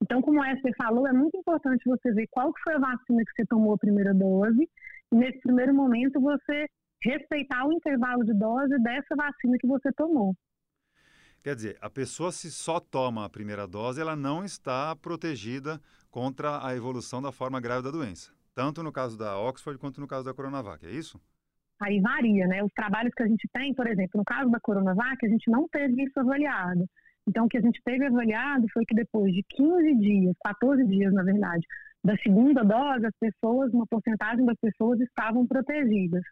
Então, 0.00 0.22
como 0.22 0.40
a 0.40 0.52
Esther 0.52 0.72
falou, 0.78 1.08
é 1.08 1.12
muito 1.12 1.36
importante 1.36 1.82
você 1.84 2.12
ver 2.12 2.28
qual 2.30 2.52
foi 2.62 2.74
a 2.74 2.78
vacina 2.78 3.24
que 3.24 3.32
você 3.34 3.44
tomou 3.46 3.74
a 3.74 3.78
primeira 3.78 4.14
dose 4.14 4.68
e 5.10 5.16
nesse 5.16 5.40
primeiro 5.40 5.74
momento 5.74 6.20
você 6.20 6.68
respeitar 7.04 7.66
o 7.66 7.72
intervalo 7.72 8.24
de 8.24 8.34
dose 8.34 8.78
dessa 8.82 9.14
vacina 9.16 9.56
que 9.58 9.66
você 9.66 9.92
tomou. 9.92 10.34
Quer 11.42 11.54
dizer, 11.54 11.76
a 11.80 11.90
pessoa 11.90 12.32
se 12.32 12.50
só 12.50 12.80
toma 12.80 13.24
a 13.24 13.28
primeira 13.30 13.66
dose, 13.66 14.00
ela 14.00 14.16
não 14.16 14.44
está 14.44 14.96
protegida 14.96 15.80
contra 16.10 16.66
a 16.66 16.74
evolução 16.74 17.20
da 17.20 17.30
forma 17.30 17.60
grave 17.60 17.82
da 17.82 17.90
doença 17.90 18.32
tanto 18.54 18.82
no 18.82 18.92
caso 18.92 19.18
da 19.18 19.38
Oxford 19.38 19.78
quanto 19.78 20.00
no 20.00 20.06
caso 20.06 20.24
da 20.24 20.32
Coronavac, 20.32 20.86
é 20.86 20.90
isso? 20.90 21.20
Aí 21.80 22.00
varia, 22.00 22.46
né? 22.46 22.62
Os 22.62 22.72
trabalhos 22.72 23.12
que 23.14 23.22
a 23.22 23.26
gente 23.26 23.48
tem, 23.52 23.74
por 23.74 23.86
exemplo, 23.86 24.18
no 24.18 24.24
caso 24.24 24.48
da 24.50 24.60
Coronavac, 24.60 25.26
a 25.26 25.28
gente 25.28 25.50
não 25.50 25.68
teve 25.68 26.04
isso 26.04 26.18
avaliado. 26.18 26.86
Então, 27.26 27.46
o 27.46 27.48
que 27.48 27.58
a 27.58 27.60
gente 27.60 27.80
teve 27.84 28.06
avaliado 28.06 28.66
foi 28.72 28.84
que 28.86 28.94
depois 28.94 29.32
de 29.32 29.42
15 29.50 29.94
dias, 29.96 30.36
14 30.44 30.86
dias, 30.86 31.12
na 31.12 31.22
verdade, 31.22 31.66
da 32.02 32.16
segunda 32.18 32.62
dose, 32.62 33.06
as 33.06 33.16
pessoas, 33.18 33.72
uma 33.72 33.86
porcentagem 33.86 34.44
das 34.44 34.58
pessoas 34.60 35.00
estavam 35.00 35.46
protegidas. 35.46 36.22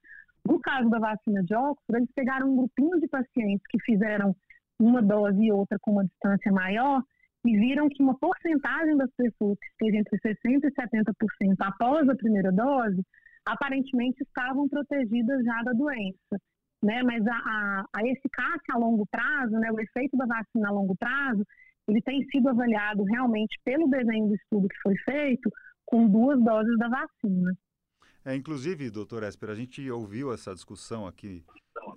No 0.47 0.61
caso 0.61 0.89
da 0.91 0.99
vacina 0.99 1.43
de 1.43 1.55
Oxford, 1.55 1.97
eles 1.97 2.11
pegaram 2.15 2.51
um 2.51 2.57
grupinho 2.57 3.01
de 3.01 3.09
pacientes 3.09 3.67
que 3.69 3.79
fizeram 3.85 4.35
uma 4.79 5.01
dose 5.01 5.41
e 5.41 5.53
outra 5.53 5.79
com 5.81 5.93
uma 5.93 6.05
distância 6.05 6.51
maior 6.51 7.03
e 7.45 7.57
viram 7.57 7.89
que 7.89 8.03
uma 8.03 8.17
porcentagem 8.19 8.97
das 8.97 9.11
pessoas 9.17 9.59
que 9.59 9.67
esteve 9.67 9.99
entre 9.99 10.19
60% 10.19 10.37
e 10.65 10.71
70% 10.71 11.57
após 11.61 12.09
a 12.09 12.15
primeira 12.15 12.53
dose, 12.53 13.03
aparentemente 13.45 14.23
estavam 14.23 14.69
protegidas 14.69 15.45
já 15.45 15.63
da 15.63 15.73
doença. 15.73 16.39
Né? 16.83 17.03
Mas 17.03 17.25
a, 17.27 17.35
a, 17.35 17.85
a 17.95 18.07
eficácia 18.07 18.75
a 18.75 18.79
longo 18.79 19.07
prazo, 19.11 19.53
né, 19.53 19.71
o 19.71 19.81
efeito 19.81 20.17
da 20.17 20.27
vacina 20.27 20.69
a 20.69 20.73
longo 20.73 20.97
prazo, 20.97 21.45
ele 21.89 22.01
tem 22.03 22.25
sido 22.27 22.49
avaliado 22.49 23.03
realmente 23.05 23.59
pelo 23.65 23.89
desenho 23.89 24.29
do 24.29 24.35
estudo 24.35 24.69
que 24.69 24.81
foi 24.83 24.95
feito 25.05 25.51
com 25.85 26.09
duas 26.09 26.43
doses 26.43 26.79
da 26.79 26.89
vacina. 26.89 27.53
É, 28.25 28.37
inclusive, 28.37 28.91
doutor 28.91 29.25
Esper, 29.25 29.51
a 29.51 29.55
gente 29.55 29.91
ouviu 29.91 30.33
essa 30.33 30.55
discussão 30.55 31.07
aqui 31.07 31.45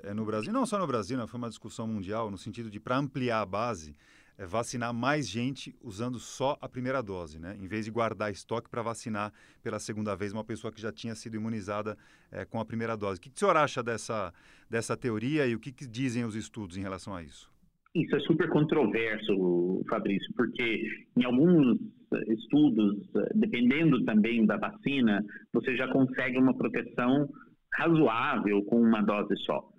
é, 0.03 0.13
no 0.13 0.25
Brasil, 0.25 0.51
não 0.51 0.65
só 0.65 0.79
no 0.79 0.87
Brasil, 0.87 1.17
né, 1.17 1.27
foi 1.27 1.37
uma 1.37 1.49
discussão 1.49 1.87
mundial, 1.87 2.31
no 2.31 2.37
sentido 2.37 2.69
de, 2.69 2.79
para 2.79 2.97
ampliar 2.97 3.41
a 3.41 3.45
base, 3.45 3.95
é, 4.37 4.45
vacinar 4.45 4.93
mais 4.93 5.27
gente 5.27 5.75
usando 5.81 6.19
só 6.19 6.57
a 6.59 6.67
primeira 6.67 7.01
dose, 7.01 7.39
né? 7.39 7.55
Em 7.59 7.67
vez 7.67 7.85
de 7.85 7.91
guardar 7.91 8.31
estoque 8.31 8.69
para 8.69 8.81
vacinar 8.81 9.31
pela 9.63 9.79
segunda 9.79 10.15
vez 10.15 10.33
uma 10.33 10.43
pessoa 10.43 10.73
que 10.73 10.81
já 10.81 10.91
tinha 10.91 11.15
sido 11.15 11.35
imunizada 11.35 11.97
é, 12.31 12.43
com 12.43 12.59
a 12.59 12.65
primeira 12.65 12.97
dose. 12.97 13.19
O 13.19 13.21
que, 13.21 13.29
que 13.29 13.35
o 13.35 13.39
senhor 13.39 13.55
acha 13.55 13.81
dessa, 13.81 14.33
dessa 14.69 14.97
teoria 14.97 15.45
e 15.45 15.55
o 15.55 15.59
que, 15.59 15.71
que 15.71 15.87
dizem 15.87 16.25
os 16.25 16.35
estudos 16.35 16.75
em 16.75 16.81
relação 16.81 17.15
a 17.15 17.23
isso? 17.23 17.49
Isso 17.93 18.13
é 18.13 18.19
super 18.21 18.49
controverso, 18.49 19.81
Fabrício, 19.87 20.33
porque 20.35 20.83
em 21.15 21.23
alguns 21.23 21.79
estudos, 22.27 22.97
dependendo 23.33 24.03
também 24.05 24.45
da 24.45 24.57
vacina, 24.57 25.23
você 25.53 25.75
já 25.75 25.87
consegue 25.87 26.37
uma 26.37 26.55
proteção 26.55 27.27
razoável 27.73 28.63
com 28.63 28.81
uma 28.81 29.01
dose 29.01 29.35
só. 29.45 29.69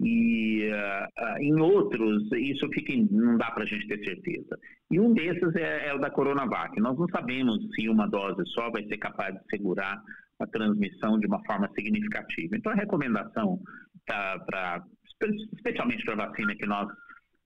E 0.00 0.68
uh, 0.70 1.38
em 1.40 1.54
outros, 1.60 2.30
isso 2.32 2.68
fica, 2.70 2.92
não 3.10 3.38
dá 3.38 3.50
para 3.52 3.62
a 3.62 3.66
gente 3.66 3.86
ter 3.86 4.04
certeza. 4.04 4.58
E 4.90 4.98
um 4.98 5.14
desses 5.14 5.54
é, 5.54 5.88
é, 5.88 5.94
o 5.94 5.98
da 5.98 6.10
Coronavac. 6.10 6.78
Nós 6.80 6.98
não 6.98 7.06
sabemos 7.08 7.58
se 7.74 7.88
uma 7.88 8.08
dose 8.08 8.42
só 8.46 8.70
vai 8.70 8.84
ser 8.84 8.98
capaz 8.98 9.34
de 9.34 9.40
segurar 9.48 10.02
a 10.40 10.46
transmissão 10.48 11.18
de 11.18 11.26
uma 11.26 11.42
forma 11.44 11.70
significativa. 11.74 12.56
Então, 12.56 12.72
a 12.72 12.76
recomendação, 12.76 13.60
tá, 14.04 14.38
pra, 14.44 14.82
especialmente 15.52 16.04
para 16.04 16.14
a 16.14 16.26
vacina 16.28 16.56
que 16.56 16.66
nós 16.66 16.88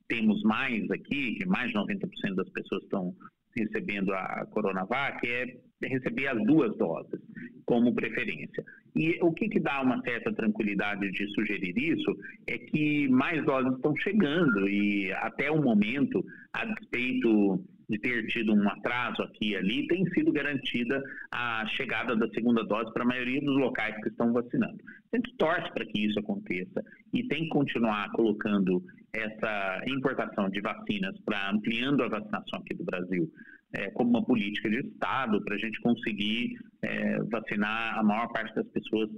temos 0.09 0.43
mais 0.43 0.91
aqui, 0.91 1.35
que 1.35 1.47
mais 1.47 1.71
de 1.71 1.77
90% 1.77 2.35
das 2.35 2.49
pessoas 2.51 2.83
estão 2.83 3.15
recebendo 3.59 4.13
a 4.13 4.47
Coronavac, 4.51 5.27
é 5.27 5.57
receber 5.87 6.27
as 6.29 6.45
duas 6.45 6.77
doses 6.77 7.21
como 7.65 7.95
preferência. 7.95 8.65
E 8.97 9.19
o 9.23 9.33
que, 9.33 9.49
que 9.49 9.61
dá 9.61 9.83
uma 9.83 10.01
certa 10.03 10.33
tranquilidade 10.33 11.11
de 11.11 11.27
sugerir 11.35 11.77
isso 11.77 12.17
é 12.47 12.59
que 12.59 13.09
mais 13.09 13.45
doses 13.45 13.75
estão 13.75 13.95
chegando 13.97 14.69
e 14.69 15.13
até 15.13 15.51
o 15.51 15.63
momento, 15.63 16.25
a 16.53 16.65
despeito 16.65 17.63
de 17.89 17.99
ter 17.99 18.27
tido 18.27 18.53
um 18.53 18.69
atraso 18.69 19.23
aqui 19.23 19.51
e 19.51 19.57
ali, 19.57 19.87
tem 19.87 20.05
sido 20.11 20.31
garantida 20.31 21.03
a 21.33 21.65
chegada 21.69 22.15
da 22.15 22.29
segunda 22.29 22.63
dose 22.65 22.93
para 22.93 23.03
a 23.03 23.07
maioria 23.07 23.41
dos 23.41 23.57
locais 23.57 23.97
que 24.03 24.11
estão 24.11 24.33
vacinando. 24.33 24.79
A 25.13 25.17
gente 25.17 25.35
torce 25.37 25.73
para 25.73 25.87
que 25.87 26.07
isso 26.07 26.19
aconteça 26.19 26.85
e 27.15 27.27
tem 27.29 27.45
que 27.45 27.49
continuar 27.49 28.11
colocando 28.13 28.83
essa 29.13 29.83
importação 29.87 30.49
de 30.51 30.61
vacinas 30.61 31.19
para 31.25 31.51
ampliando 31.51 32.03
a 32.03 32.09
vacinação 32.09 32.61
aqui 32.61 32.75
do 32.75 32.85
Brasil 32.85 33.31
é, 33.73 33.91
como 33.91 34.11
uma 34.11 34.25
política 34.25 34.69
de 34.69 34.81
Estado 34.81 35.43
para 35.45 35.55
a 35.55 35.59
gente 35.59 35.81
conseguir 35.81 36.57
é, 36.83 37.23
vacinar 37.25 37.99
a 37.99 38.03
maior 38.03 38.29
parte 38.29 38.55
das 38.55 38.67
pessoas 38.69 39.11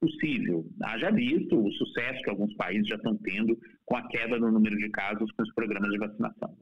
possível. 0.00 0.66
Haja 0.82 1.12
visto 1.12 1.56
o 1.56 1.72
sucesso 1.72 2.22
que 2.22 2.30
alguns 2.30 2.52
países 2.54 2.88
já 2.88 2.96
estão 2.96 3.16
tendo 3.18 3.56
com 3.84 3.96
a 3.96 4.08
queda 4.08 4.38
no 4.38 4.50
número 4.50 4.76
de 4.76 4.88
casos 4.90 5.30
com 5.32 5.42
os 5.42 5.54
programas 5.54 5.90
de 5.92 5.98
vacinação. 5.98 6.56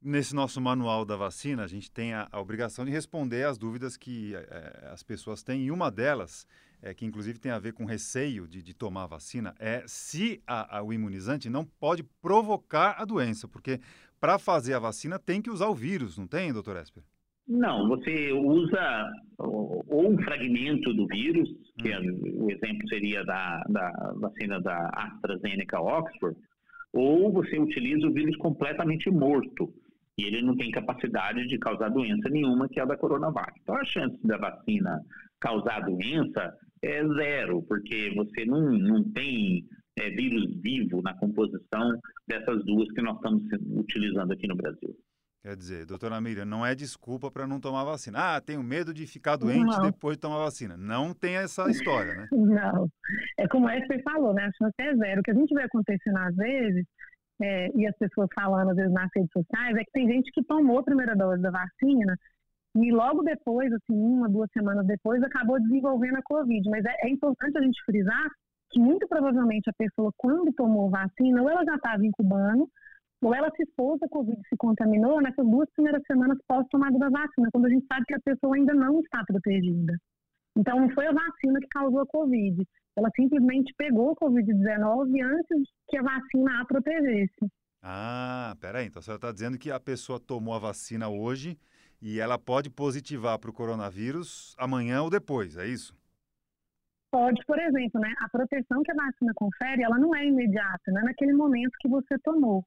Nesse 0.00 0.34
nosso 0.34 0.60
manual 0.60 1.04
da 1.04 1.16
vacina, 1.16 1.64
a 1.64 1.66
gente 1.66 1.90
tem 1.90 2.14
a, 2.14 2.28
a 2.30 2.40
obrigação 2.40 2.84
de 2.84 2.90
responder 2.90 3.44
às 3.44 3.58
dúvidas 3.58 3.96
que 3.96 4.34
é, 4.34 4.88
as 4.92 5.02
pessoas 5.02 5.42
têm, 5.42 5.64
e 5.64 5.70
uma 5.70 5.90
delas, 5.90 6.46
é, 6.82 6.94
que 6.94 7.04
inclusive 7.04 7.38
tem 7.38 7.52
a 7.52 7.58
ver 7.58 7.72
com 7.72 7.84
receio 7.84 8.46
de, 8.46 8.62
de 8.62 8.74
tomar 8.74 9.04
a 9.04 9.08
vacina, 9.08 9.54
é 9.58 9.82
se 9.86 10.42
a, 10.46 10.78
a, 10.78 10.82
o 10.82 10.92
imunizante 10.92 11.48
não 11.48 11.64
pode 11.64 12.02
provocar 12.20 12.96
a 12.98 13.04
doença, 13.04 13.48
porque 13.48 13.80
para 14.20 14.38
fazer 14.38 14.74
a 14.74 14.78
vacina 14.78 15.18
tem 15.18 15.40
que 15.40 15.50
usar 15.50 15.68
o 15.68 15.74
vírus, 15.74 16.18
não 16.18 16.26
tem, 16.26 16.52
doutor 16.52 16.76
Esper? 16.76 17.02
Não, 17.46 17.88
você 17.88 18.30
usa 18.32 19.10
ou 19.38 20.12
um 20.12 20.22
fragmento 20.22 20.92
do 20.92 21.06
vírus, 21.06 21.48
que 21.78 21.90
é, 21.90 21.98
hum. 21.98 22.20
o 22.40 22.50
exemplo 22.50 22.86
seria 22.88 23.24
da, 23.24 23.62
da 23.68 24.12
vacina 24.16 24.60
da 24.60 24.90
AstraZeneca 24.92 25.80
Oxford, 25.80 26.36
ou 26.92 27.32
você 27.32 27.58
utiliza 27.58 28.06
o 28.06 28.12
vírus 28.12 28.36
completamente 28.36 29.10
morto 29.10 29.72
e 30.18 30.24
ele 30.24 30.42
não 30.42 30.56
tem 30.56 30.70
capacidade 30.70 31.46
de 31.46 31.58
causar 31.58 31.90
doença 31.90 32.28
nenhuma, 32.28 32.68
que 32.68 32.80
é 32.80 32.82
a 32.82 32.86
da 32.86 32.96
Coronavac. 32.96 33.52
Então, 33.62 33.76
a 33.76 33.84
chance 33.84 34.18
da 34.26 34.36
vacina 34.36 35.00
causar 35.38 35.80
doença 35.80 36.52
é 36.82 37.06
zero, 37.06 37.62
porque 37.62 38.12
você 38.14 38.44
não, 38.44 38.72
não 38.72 39.04
tem 39.12 39.64
é, 39.98 40.10
vírus 40.10 40.54
vivo 40.60 41.02
na 41.02 41.14
composição 41.14 41.98
dessas 42.26 42.64
duas 42.64 42.90
que 42.92 43.02
nós 43.02 43.16
estamos 43.16 43.42
utilizando 43.76 44.32
aqui 44.32 44.46
no 44.46 44.56
Brasil. 44.56 44.96
Quer 45.42 45.56
dizer, 45.56 45.86
doutora 45.86 46.20
Miriam, 46.20 46.44
não 46.44 46.66
é 46.66 46.74
desculpa 46.74 47.30
para 47.30 47.46
não 47.46 47.60
tomar 47.60 47.84
vacina. 47.84 48.36
Ah, 48.36 48.40
tenho 48.40 48.62
medo 48.62 48.92
de 48.92 49.06
ficar 49.06 49.36
doente 49.36 49.64
não. 49.64 49.90
depois 49.90 50.16
de 50.16 50.20
tomar 50.20 50.38
vacina. 50.38 50.76
Não 50.76 51.14
tem 51.14 51.36
essa 51.36 51.70
história, 51.70 52.12
né? 52.14 52.28
Não. 52.32 52.88
É 53.38 53.46
como 53.46 53.68
a 53.68 53.78
você 53.78 54.02
falou, 54.02 54.34
né? 54.34 54.44
A 54.44 54.52
chance 54.52 54.74
é 54.80 54.96
zero. 54.96 55.20
O 55.20 55.22
que 55.22 55.30
a 55.30 55.34
gente 55.34 55.54
vê 55.54 55.62
acontecendo 55.62 56.18
às 56.18 56.34
vezes, 56.34 56.84
é, 57.40 57.70
e 57.74 57.86
as 57.86 57.96
pessoas 57.96 58.28
falando 58.34 58.70
às 58.70 58.76
vezes 58.76 58.92
nas 58.92 59.08
redes 59.14 59.30
sociais, 59.32 59.76
é 59.76 59.84
que 59.84 59.92
tem 59.92 60.08
gente 60.08 60.30
que 60.32 60.42
tomou 60.42 60.80
a 60.80 60.84
primeira 60.84 61.14
dose 61.14 61.40
da 61.40 61.50
vacina 61.50 62.18
e 62.84 62.92
logo 62.92 63.22
depois, 63.22 63.72
assim, 63.72 63.94
uma, 63.94 64.28
duas 64.28 64.50
semanas 64.52 64.86
depois, 64.86 65.22
acabou 65.22 65.60
desenvolvendo 65.60 66.16
a 66.16 66.22
Covid. 66.22 66.68
Mas 66.70 66.84
é, 66.84 67.06
é 67.06 67.10
importante 67.10 67.56
a 67.58 67.62
gente 67.62 67.82
frisar 67.84 68.28
que 68.70 68.78
muito 68.78 69.06
provavelmente 69.08 69.70
a 69.70 69.72
pessoa, 69.78 70.12
quando 70.16 70.52
tomou 70.52 70.90
vacina, 70.90 71.42
ou 71.42 71.48
ela 71.48 71.64
já 71.64 71.74
estava 71.76 72.04
incubando, 72.04 72.68
ou 73.22 73.34
ela 73.34 73.50
se 73.56 73.62
expôs 73.62 74.00
à 74.02 74.08
Covid 74.08 74.38
se 74.48 74.56
contaminou 74.56 75.20
nessas 75.20 75.44
duas 75.46 75.68
primeiras 75.74 76.02
semanas 76.06 76.38
pós-tomada 76.46 76.98
da 76.98 77.08
vacina, 77.08 77.48
quando 77.52 77.66
a 77.66 77.70
gente 77.70 77.86
sabe 77.86 78.04
que 78.06 78.14
a 78.14 78.20
pessoa 78.20 78.54
ainda 78.54 78.74
não 78.74 79.00
está 79.00 79.24
protegida. 79.24 79.96
Então, 80.56 80.80
não 80.80 80.90
foi 80.90 81.06
a 81.06 81.12
vacina 81.12 81.60
que 81.60 81.68
causou 81.68 82.00
a 82.00 82.06
Covid. 82.06 82.64
Ela 82.96 83.10
simplesmente 83.14 83.72
pegou 83.76 84.10
a 84.10 84.16
Covid-19 84.16 85.24
antes 85.24 85.70
que 85.88 85.96
a 85.96 86.02
vacina 86.02 86.60
a 86.60 86.64
protegesse. 86.64 87.48
Ah, 87.82 88.56
peraí. 88.60 88.86
Então, 88.86 89.00
a 89.00 89.02
senhora 89.02 89.18
está 89.18 89.32
dizendo 89.32 89.56
que 89.56 89.70
a 89.70 89.78
pessoa 89.78 90.18
tomou 90.18 90.54
a 90.54 90.58
vacina 90.58 91.08
hoje 91.08 91.56
e 92.00 92.20
ela 92.20 92.38
pode 92.38 92.70
positivar 92.70 93.38
para 93.38 93.50
o 93.50 93.52
coronavírus 93.52 94.54
amanhã 94.58 95.02
ou 95.02 95.10
depois, 95.10 95.56
é 95.56 95.66
isso? 95.66 95.94
Pode, 97.10 97.42
por 97.46 97.58
exemplo, 97.58 98.00
né? 98.00 98.12
A 98.20 98.28
proteção 98.28 98.82
que 98.82 98.92
a 98.92 98.94
vacina 98.94 99.32
confere, 99.34 99.82
ela 99.82 99.98
não 99.98 100.14
é 100.14 100.26
imediata, 100.26 100.92
não 100.92 101.00
é 101.00 101.04
naquele 101.04 101.32
momento 101.32 101.72
que 101.80 101.88
você 101.88 102.18
tomou. 102.18 102.64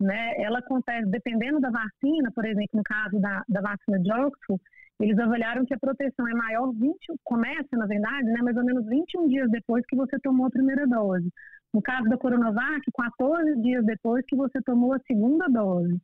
Né? 0.00 0.34
Ela 0.42 0.60
acontece, 0.60 1.10
dependendo 1.10 1.60
da 1.60 1.70
vacina, 1.70 2.30
por 2.34 2.44
exemplo, 2.46 2.70
no 2.74 2.82
caso 2.82 3.20
da, 3.20 3.44
da 3.48 3.60
vacina 3.60 3.98
de 3.98 4.12
Oxford, 4.12 4.62
eles 5.00 5.18
avaliaram 5.18 5.64
que 5.64 5.74
a 5.74 5.78
proteção 5.78 6.28
é 6.28 6.34
maior 6.34 6.72
20, 6.72 6.94
começa, 7.24 7.68
na 7.72 7.86
verdade, 7.86 8.24
né, 8.24 8.42
mais 8.42 8.56
ou 8.56 8.64
menos 8.64 8.86
21 8.86 9.28
dias 9.28 9.50
depois 9.50 9.84
que 9.86 9.96
você 9.96 10.18
tomou 10.20 10.46
a 10.46 10.50
primeira 10.50 10.86
dose. 10.86 11.28
No 11.72 11.80
caso 11.80 12.04
da 12.08 12.18
Coronavac, 12.18 12.82
14 12.94 13.62
dias 13.62 13.84
depois 13.84 14.24
que 14.26 14.36
você 14.36 14.60
tomou 14.62 14.92
a 14.92 15.00
segunda 15.06 15.48
dose. 15.48 15.98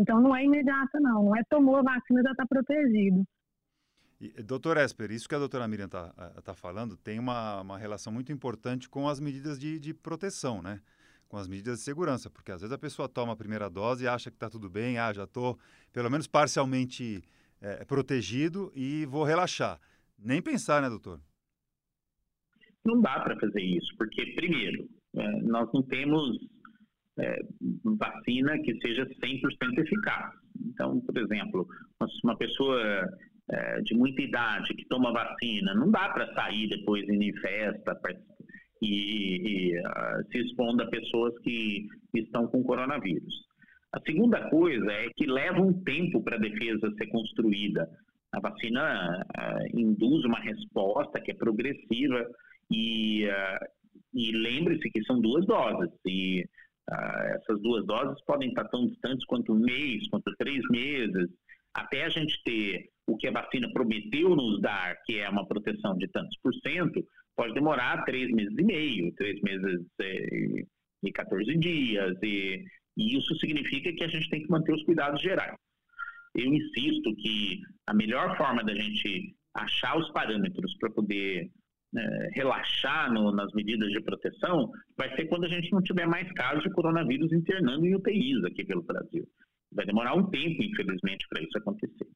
Então 0.00 0.18
não 0.18 0.34
é 0.34 0.44
imediata, 0.44 0.98
não. 0.98 1.24
Não 1.24 1.36
é 1.36 1.42
tomou 1.44 1.76
a 1.76 1.82
vacina 1.82 2.22
já 2.22 2.30
está 2.30 2.46
protegido. 2.46 3.22
E, 4.18 4.42
doutor 4.42 4.78
Esper, 4.78 5.10
isso 5.10 5.28
que 5.28 5.34
a 5.34 5.38
doutora 5.38 5.68
Miriam 5.68 5.86
está 5.86 6.08
tá 6.42 6.54
falando 6.54 6.96
tem 6.96 7.18
uma, 7.18 7.60
uma 7.60 7.78
relação 7.78 8.10
muito 8.10 8.32
importante 8.32 8.88
com 8.88 9.06
as 9.06 9.20
medidas 9.20 9.58
de, 9.60 9.78
de 9.78 9.92
proteção, 9.92 10.62
né? 10.62 10.80
Com 11.28 11.36
as 11.36 11.46
medidas 11.46 11.78
de 11.78 11.84
segurança, 11.84 12.30
porque 12.30 12.50
às 12.50 12.60
vezes 12.60 12.72
a 12.72 12.78
pessoa 12.78 13.08
toma 13.08 13.34
a 13.34 13.36
primeira 13.36 13.68
dose 13.68 14.04
e 14.04 14.08
acha 14.08 14.30
que 14.30 14.36
está 14.36 14.48
tudo 14.48 14.68
bem, 14.70 14.98
ah, 14.98 15.12
já 15.12 15.24
estou 15.24 15.58
pelo 15.92 16.10
menos 16.10 16.26
parcialmente 16.26 17.22
é, 17.60 17.84
protegido 17.84 18.72
e 18.74 19.04
vou 19.06 19.22
relaxar. 19.22 19.78
Nem 20.18 20.42
pensar, 20.42 20.82
né, 20.82 20.88
doutor? 20.88 21.20
Não 22.84 23.00
dá 23.00 23.20
para 23.20 23.38
fazer 23.38 23.62
isso, 23.62 23.94
porque, 23.96 24.32
primeiro, 24.34 24.88
é, 25.14 25.42
nós 25.42 25.70
não 25.72 25.82
temos 25.82 26.38
é, 27.18 27.38
vacina 27.84 28.58
que 28.62 28.78
seja 28.80 29.06
100% 29.06 29.78
eficaz. 29.78 30.32
Então, 30.66 31.00
por 31.00 31.16
exemplo, 31.18 31.66
uma 32.24 32.36
pessoa 32.36 32.80
é, 33.50 33.80
de 33.82 33.94
muita 33.94 34.22
idade 34.22 34.74
que 34.74 34.86
toma 34.86 35.12
vacina, 35.12 35.74
não 35.74 35.90
dá 35.90 36.08
para 36.10 36.32
sair 36.34 36.68
depois 36.68 37.08
em 37.08 37.32
festa 37.34 37.98
e, 38.80 39.72
e 39.72 39.78
uh, 39.78 40.30
se 40.30 40.38
expondo 40.38 40.82
a 40.82 40.86
pessoas 40.86 41.36
que 41.40 41.86
estão 42.14 42.46
com 42.46 42.62
coronavírus. 42.62 43.34
A 43.92 44.00
segunda 44.00 44.48
coisa 44.48 44.92
é 44.92 45.08
que 45.16 45.26
leva 45.26 45.60
um 45.60 45.72
tempo 45.82 46.22
para 46.22 46.36
a 46.36 46.40
defesa 46.40 46.92
ser 46.96 47.06
construída. 47.08 47.88
A 48.32 48.40
vacina 48.40 49.24
uh, 49.36 49.78
induz 49.78 50.24
uma 50.24 50.38
resposta 50.40 51.20
que 51.20 51.32
é 51.32 51.34
progressiva 51.34 52.24
e, 52.70 53.26
uh, 53.26 53.66
e 54.14 54.32
lembre-se 54.32 54.88
que 54.90 55.02
são 55.04 55.20
duas 55.20 55.44
doses 55.46 55.90
e 56.06 56.44
essas 56.88 57.60
duas 57.60 57.86
doses 57.86 58.22
podem 58.24 58.48
estar 58.48 58.64
tão 58.68 58.86
distantes 58.86 59.24
quanto 59.26 59.52
um 59.52 59.58
mês, 59.58 60.08
quanto 60.08 60.34
três 60.36 60.62
meses, 60.70 61.28
até 61.74 62.04
a 62.04 62.08
gente 62.08 62.42
ter 62.44 62.88
o 63.06 63.16
que 63.16 63.28
a 63.28 63.32
vacina 63.32 63.72
prometeu 63.72 64.34
nos 64.34 64.60
dar, 64.60 64.96
que 65.04 65.18
é 65.18 65.28
uma 65.28 65.46
proteção 65.46 65.96
de 65.96 66.08
tantos 66.08 66.36
por 66.42 66.54
cento, 66.56 67.04
pode 67.36 67.54
demorar 67.54 68.04
três 68.04 68.30
meses 68.30 68.56
e 68.58 68.62
meio, 68.62 69.12
três 69.14 69.40
meses 69.40 69.80
e, 70.00 70.66
e 71.04 71.12
14 71.12 71.56
dias, 71.56 72.16
e, 72.22 72.64
e 72.96 73.16
isso 73.16 73.34
significa 73.36 73.92
que 73.92 74.04
a 74.04 74.08
gente 74.08 74.28
tem 74.28 74.42
que 74.42 74.50
manter 74.50 74.74
os 74.74 74.82
cuidados 74.84 75.20
gerais. 75.22 75.56
eu 76.34 76.46
insisto 76.46 77.14
que 77.16 77.60
a 77.86 77.94
melhor 77.94 78.36
forma 78.36 78.62
da 78.62 78.74
gente 78.74 79.34
achar 79.54 79.98
os 79.98 80.10
parâmetros 80.10 80.76
para 80.78 80.90
poder 80.90 81.50
é, 81.96 82.30
relaxar 82.34 83.12
no, 83.12 83.32
nas 83.32 83.52
medidas 83.52 83.90
de 83.90 84.00
proteção 84.00 84.70
vai 84.96 85.14
ser 85.16 85.26
quando 85.26 85.44
a 85.44 85.48
gente 85.48 85.72
não 85.72 85.82
tiver 85.82 86.06
mais 86.06 86.30
casos 86.32 86.62
de 86.62 86.70
coronavírus 86.70 87.32
internando 87.32 87.84
em 87.84 87.94
UTIs 87.94 88.44
aqui 88.44 88.64
pelo 88.64 88.82
Brasil. 88.82 89.26
Vai 89.72 89.86
demorar 89.86 90.14
um 90.14 90.28
tempo, 90.30 90.62
infelizmente, 90.62 91.26
para 91.28 91.42
isso 91.42 91.58
acontecer. 91.58 92.06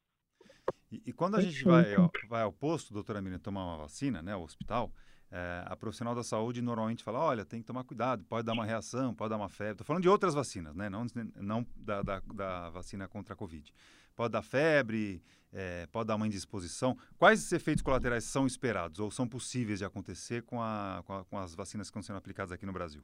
E, 0.90 1.02
e, 1.06 1.12
quando 1.12 1.36
a 1.36 1.40
gente 1.40 1.64
vai, 1.64 1.96
ó, 1.96 2.08
vai 2.28 2.42
ao 2.42 2.52
posto, 2.52 2.92
doutora 2.92 3.20
Miriam, 3.20 3.38
tomar 3.38 3.64
uma 3.64 3.78
vacina, 3.78 4.22
né, 4.22 4.32
ao 4.32 4.42
hospital, 4.42 4.92
é, 5.30 5.64
a 5.66 5.76
profissional 5.76 6.14
da 6.14 6.22
saúde 6.22 6.62
normalmente 6.62 7.02
fala, 7.02 7.18
olha, 7.18 7.44
tem 7.44 7.60
que 7.60 7.66
tomar 7.66 7.82
cuidado, 7.82 8.24
pode 8.24 8.46
dar 8.46 8.52
uma 8.52 8.64
reação, 8.64 9.12
pode 9.12 9.30
dar 9.30 9.36
uma 9.36 9.48
febre. 9.48 9.72
Estou 9.72 9.86
falando 9.86 10.02
de 10.02 10.08
outras 10.08 10.34
vacinas, 10.34 10.74
né, 10.76 10.88
não, 10.88 11.06
não 11.36 11.66
da, 11.76 12.02
da, 12.02 12.22
da 12.32 12.70
vacina 12.70 13.08
contra 13.08 13.34
a 13.34 13.36
Covid. 13.36 13.72
Pode 14.16 14.32
dar 14.32 14.42
febre, 14.42 15.22
é, 15.52 15.86
pode 15.86 16.08
dar 16.08 16.16
uma 16.16 16.26
indisposição. 16.26 16.96
Quais 17.18 17.40
esses 17.40 17.52
efeitos 17.52 17.82
colaterais 17.82 18.24
são 18.24 18.46
esperados 18.46 19.00
ou 19.00 19.10
são 19.10 19.26
possíveis 19.26 19.78
de 19.78 19.84
acontecer 19.84 20.42
com, 20.42 20.60
a, 20.60 21.02
com, 21.04 21.12
a, 21.14 21.24
com 21.24 21.38
as 21.38 21.54
vacinas 21.54 21.88
que 21.88 21.90
estão 21.90 22.02
sendo 22.02 22.16
aplicadas 22.16 22.52
aqui 22.52 22.66
no 22.66 22.72
Brasil? 22.72 23.02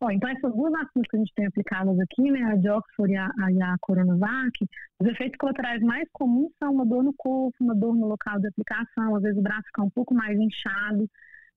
Bom, 0.00 0.10
então 0.10 0.30
essas 0.30 0.54
duas 0.54 0.72
vacinas 0.72 1.06
que 1.10 1.16
a 1.16 1.18
gente 1.18 1.34
tem 1.34 1.46
aplicadas 1.46 1.98
aqui, 2.00 2.30
né, 2.30 2.42
a 2.44 2.56
de 2.56 2.70
Oxford 2.70 3.12
e 3.12 3.16
a, 3.16 3.26
a, 3.26 3.74
a 3.74 3.76
Coronavac, 3.80 4.50
os 4.98 5.06
efeitos 5.06 5.36
colaterais 5.36 5.82
mais 5.82 6.08
comuns 6.12 6.50
são 6.58 6.72
uma 6.72 6.86
dor 6.86 7.04
no 7.04 7.12
corpo, 7.12 7.54
uma 7.60 7.74
dor 7.74 7.94
no 7.94 8.08
local 8.08 8.40
de 8.40 8.48
aplicação, 8.48 9.14
às 9.14 9.22
vezes 9.22 9.38
o 9.38 9.42
braço 9.42 9.66
fica 9.66 9.82
um 9.82 9.90
pouco 9.90 10.14
mais 10.14 10.38
inchado, 10.38 11.06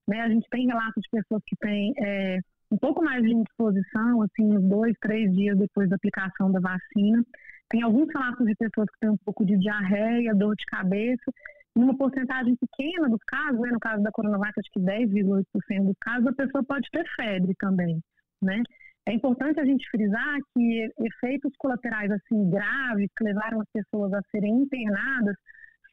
né, 0.06 0.20
a 0.20 0.28
gente 0.28 0.46
tem 0.50 0.68
relatos 0.68 1.02
de 1.02 1.10
pessoas 1.10 1.42
que 1.48 1.56
têm 1.56 1.94
é, 1.98 2.40
um 2.70 2.78
pouco 2.78 3.02
mais 3.02 3.24
de 3.24 3.32
indisposição, 3.32 4.24
assim, 4.24 4.58
uns 4.58 4.64
dois, 4.68 4.94
três 5.00 5.34
dias 5.34 5.58
depois 5.58 5.90
da 5.90 5.96
aplicação 5.96 6.52
da 6.52 6.60
vacina. 6.60 7.24
Tem 7.70 7.82
alguns 7.82 8.08
relatos 8.13 8.46
de 8.46 8.55
pessoas 8.55 8.88
que 8.91 9.00
têm 9.00 9.10
um 9.10 9.17
pouco 9.17 9.46
de 9.46 9.58
diarreia, 9.58 10.36
dor 10.36 10.55
de 10.55 10.65
cabeça, 10.65 11.32
numa 11.75 11.98
porcentagem 11.98 12.55
pequena 12.55 13.10
dos 13.10 13.24
casos, 13.25 13.60
né, 13.60 13.70
no 13.72 13.79
caso 13.79 14.03
da 14.03 14.12
Coronavac, 14.12 14.53
acho 14.60 14.70
que 14.72 14.79
10,8% 14.79 15.86
dos 15.86 15.98
casos, 16.00 16.27
a 16.27 16.34
pessoa 16.34 16.63
pode 16.63 16.88
ter 16.91 17.03
febre 17.15 17.53
também 17.58 18.00
né? 18.43 18.62
É 19.05 19.13
importante 19.13 19.60
a 19.60 19.65
gente 19.65 19.89
frisar 19.89 20.38
que 20.53 20.89
efeitos 21.00 21.51
colaterais 21.58 22.12
assim 22.12 22.50
graves 22.50 23.10
que 23.17 23.24
levaram 23.24 23.62
as 23.62 23.67
pessoas 23.74 24.13
a 24.13 24.22
serem 24.32 24.62
internadas 24.62 25.36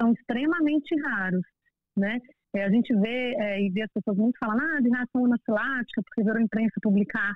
são 0.01 0.13
extremamente 0.13 0.95
raros, 1.03 1.43
né? 1.97 2.19
É, 2.55 2.65
a 2.65 2.71
gente 2.71 2.95
vê 2.97 3.35
é, 3.39 3.63
e 3.63 3.71
vê 3.71 3.83
as 3.83 3.93
pessoas 3.93 4.17
muito 4.17 4.39
falando 4.39 4.63
ah, 4.63 4.81
de 4.81 4.89
reação 4.89 5.25
anafilática, 5.25 6.03
porque 6.03 6.23
viram 6.23 6.41
a 6.41 6.43
imprensa 6.43 6.75
publicar 6.83 7.33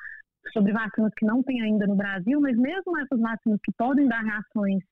sobre 0.53 0.73
vacinas 0.73 1.13
que 1.17 1.27
não 1.27 1.43
tem 1.43 1.61
ainda 1.63 1.87
no 1.87 1.97
Brasil, 1.97 2.41
mas 2.41 2.57
mesmo 2.57 2.99
essas 2.99 3.21
vacinas 3.21 3.61
que 3.65 3.73
podem 3.73 4.07
dar 4.07 4.23
reações 4.23 4.83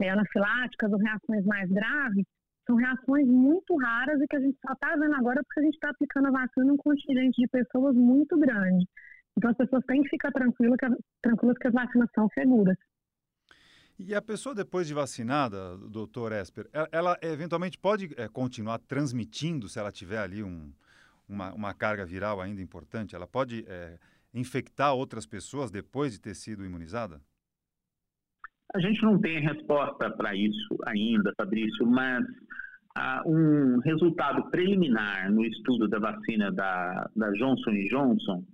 é, 0.00 0.10
anafiláticas 0.10 0.92
ou 0.92 0.98
reações 0.98 1.44
mais 1.44 1.70
graves, 1.70 2.24
são 2.66 2.76
reações 2.76 3.26
muito 3.26 3.76
raras 3.76 4.20
e 4.20 4.26
que 4.26 4.36
a 4.36 4.40
gente 4.40 4.56
só 4.64 4.72
está 4.72 4.94
vendo 4.96 5.14
agora 5.14 5.42
porque 5.44 5.60
a 5.60 5.64
gente 5.64 5.74
está 5.74 5.90
aplicando 5.90 6.28
a 6.28 6.30
vacina 6.30 6.66
em 6.66 6.70
um 6.70 6.76
contingente 6.76 7.40
de 7.40 7.48
pessoas 7.48 7.94
muito 7.94 8.38
grande. 8.38 8.86
Então 9.36 9.50
as 9.50 9.56
pessoas 9.56 9.84
têm 9.86 10.02
que 10.02 10.10
ficar 10.10 10.30
tranquilas 10.30 10.76
que, 10.78 10.86
tranquilas 11.22 11.58
que 11.58 11.68
as 11.68 11.74
vacinas 11.74 12.08
são 12.14 12.28
seguras. 12.34 12.76
E 13.98 14.14
a 14.14 14.22
pessoa 14.22 14.54
depois 14.54 14.86
de 14.86 14.94
vacinada, 14.94 15.76
doutor 15.76 16.32
Esper, 16.32 16.68
ela, 16.72 16.88
ela 16.90 17.18
eventualmente 17.22 17.78
pode 17.78 18.10
é, 18.16 18.28
continuar 18.28 18.78
transmitindo 18.78 19.68
se 19.68 19.78
ela 19.78 19.92
tiver 19.92 20.18
ali 20.18 20.42
um, 20.42 20.72
uma, 21.28 21.52
uma, 21.52 21.74
carga 21.74 22.04
viral 22.04 22.40
ainda 22.40 22.60
importante? 22.60 23.14
Ela 23.14 23.26
pode 23.26 23.64
é, 23.68 23.98
infectar 24.34 24.94
outras 24.94 25.26
pessoas 25.26 25.70
depois 25.70 26.12
de 26.12 26.20
ter 26.20 26.34
sido 26.34 26.64
imunizada? 26.64 27.20
A 28.74 28.80
gente 28.80 29.02
não 29.02 29.20
tem 29.20 29.40
resposta 29.40 30.10
para 30.10 30.34
isso 30.34 30.78
ainda, 30.86 31.32
Fabrício, 31.36 31.86
mas 31.86 32.24
ah, 32.96 33.22
um 33.26 33.78
resultado 33.80 34.50
preliminar 34.50 35.30
no 35.30 35.44
estudo 35.44 35.88
da 35.88 35.98
vacina 35.98 36.50
da, 36.50 37.10
da 37.14 37.30
Johnson 37.32 37.72
Johnson 37.90 38.44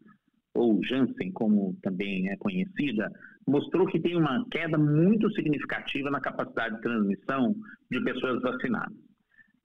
ou 0.54 0.82
Janssen, 0.84 1.30
como 1.32 1.76
também 1.82 2.28
é 2.30 2.36
conhecida, 2.36 3.12
mostrou 3.46 3.86
que 3.86 4.00
tem 4.00 4.16
uma 4.16 4.44
queda 4.50 4.76
muito 4.76 5.30
significativa 5.32 6.10
na 6.10 6.20
capacidade 6.20 6.74
de 6.76 6.82
transmissão 6.82 7.54
de 7.90 8.00
pessoas 8.02 8.42
vacinadas. 8.42 8.96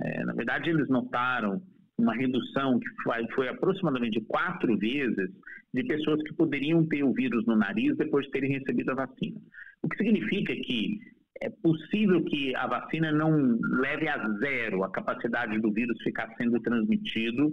É, 0.01 0.23
na 0.23 0.33
verdade, 0.33 0.69
eles 0.69 0.87
notaram 0.89 1.61
uma 2.03 2.13
redução 2.13 2.79
que 2.79 2.89
foi, 3.03 3.27
foi 3.33 3.47
aproximadamente 3.49 4.21
quatro 4.21 4.77
vezes 4.77 5.31
de 5.73 5.83
pessoas 5.85 6.21
que 6.23 6.33
poderiam 6.33 6.85
ter 6.85 7.03
o 7.03 7.13
vírus 7.13 7.45
no 7.47 7.55
nariz 7.55 7.95
depois 7.97 8.25
de 8.25 8.31
terem 8.31 8.51
recebido 8.51 8.91
a 8.91 9.05
vacina. 9.05 9.39
O 9.81 9.89
que 9.89 9.97
significa 9.97 10.53
que 10.55 10.99
é 11.41 11.49
possível 11.49 12.23
que 12.23 12.55
a 12.55 12.67
vacina 12.67 13.11
não 13.11 13.59
leve 13.81 14.07
a 14.07 14.29
zero 14.39 14.83
a 14.83 14.91
capacidade 14.91 15.59
do 15.59 15.71
vírus 15.71 16.01
ficar 16.03 16.33
sendo 16.37 16.59
transmitido 16.61 17.51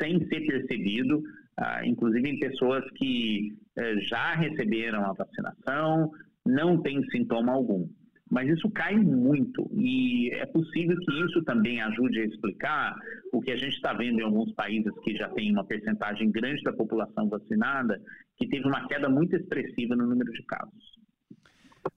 sem 0.00 0.18
ser 0.28 0.46
percebido, 0.46 1.22
ah, 1.56 1.84
inclusive 1.86 2.28
em 2.28 2.38
pessoas 2.38 2.84
que 2.96 3.52
eh, 3.76 3.96
já 4.00 4.34
receberam 4.34 5.04
a 5.04 5.12
vacinação, 5.12 6.10
não 6.44 6.80
têm 6.82 7.04
sintoma 7.10 7.52
algum. 7.52 7.88
Mas 8.32 8.48
isso 8.48 8.70
cai 8.70 8.96
muito 8.96 9.68
e 9.74 10.30
é 10.30 10.46
possível 10.46 10.96
que 10.96 11.24
isso 11.26 11.42
também 11.42 11.82
ajude 11.82 12.18
a 12.18 12.24
explicar 12.24 12.96
o 13.30 13.42
que 13.42 13.50
a 13.50 13.56
gente 13.56 13.74
está 13.74 13.92
vendo 13.92 14.20
em 14.20 14.22
alguns 14.22 14.50
países 14.54 14.90
que 15.04 15.14
já 15.14 15.28
tem 15.28 15.52
uma 15.52 15.66
percentagem 15.66 16.30
grande 16.30 16.62
da 16.62 16.72
população 16.72 17.28
vacinada, 17.28 18.00
que 18.38 18.48
teve 18.48 18.66
uma 18.66 18.88
queda 18.88 19.06
muito 19.06 19.36
expressiva 19.36 19.94
no 19.94 20.06
número 20.06 20.32
de 20.32 20.42
casos. 20.44 20.98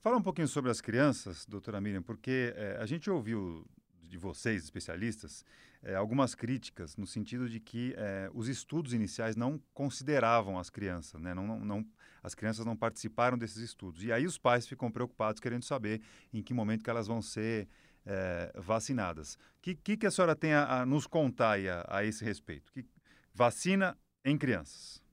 Fala 0.02 0.18
um 0.18 0.22
pouquinho 0.22 0.50
sobre 0.50 0.70
as 0.70 0.82
crianças, 0.82 1.46
doutora 1.46 1.80
Miriam, 1.80 2.02
porque 2.02 2.54
é, 2.58 2.80
a 2.82 2.86
gente 2.86 3.10
ouviu 3.10 3.66
de 4.04 4.18
vocês, 4.18 4.62
especialistas, 4.62 5.46
é, 5.82 5.96
algumas 5.96 6.36
críticas 6.36 6.98
no 6.98 7.08
sentido 7.08 7.48
de 7.48 7.62
que 7.62 7.94
é, 7.96 8.30
os 8.34 8.50
estudos 8.50 8.92
iniciais 8.92 9.38
não 9.38 9.58
consideravam 9.74 10.60
as 10.60 10.70
crianças, 10.70 11.22
né? 11.22 11.34
não, 11.34 11.48
não, 11.48 11.60
não, 11.64 11.86
as 12.26 12.34
crianças 12.34 12.66
não 12.66 12.76
participaram 12.76 13.38
desses 13.38 13.58
estudos. 13.58 14.04
E 14.04 14.12
aí 14.12 14.26
os 14.26 14.36
pais 14.36 14.68
ficam 14.68 14.92
preocupados 14.92 15.40
querendo 15.40 15.64
saber 15.64 16.02
em 16.34 16.42
que 16.42 16.56
momento 16.56 16.84
que 16.84 16.90
elas 16.90 17.06
vão 17.06 17.22
ser 17.22 17.68
é, 18.04 18.52
vacinadas. 18.56 19.36
O 19.36 19.62
que, 19.62 19.76
que, 19.76 19.96
que, 19.96 20.08
a 20.08 20.12
senhora 20.12 20.36
tem 20.36 20.52
a, 20.52 20.82
a 20.82 20.86
nos 20.88 21.06
contar 21.06 21.60
a, 21.60 21.98
a, 21.98 22.04
esse 22.04 22.26
respeito? 22.26 22.74
Que, 22.74 22.84
vacina 23.32 23.96
em 24.26 24.36
crianças. 24.38 25.04